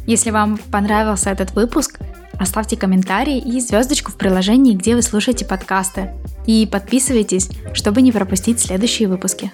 Если 0.06 0.32
вам 0.32 0.58
понравился 0.72 1.30
этот 1.30 1.52
выпуск, 1.52 2.00
оставьте 2.40 2.78
комментарий 2.78 3.40
и 3.40 3.60
звездочку 3.60 4.12
в 4.12 4.16
приложении, 4.16 4.76
где 4.76 4.96
вы 4.96 5.02
слушаете 5.02 5.46
подкасты. 5.46 6.12
И 6.46 6.68
подписывайтесь, 6.72 7.50
чтобы 7.74 8.02
не 8.02 8.12
пропустить 8.12 8.60
следующие 8.60 9.08
выпуски. 9.08 9.52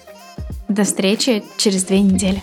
До 0.70 0.84
встречи 0.84 1.44
через 1.58 1.84
две 1.84 2.02
недели. 2.02 2.42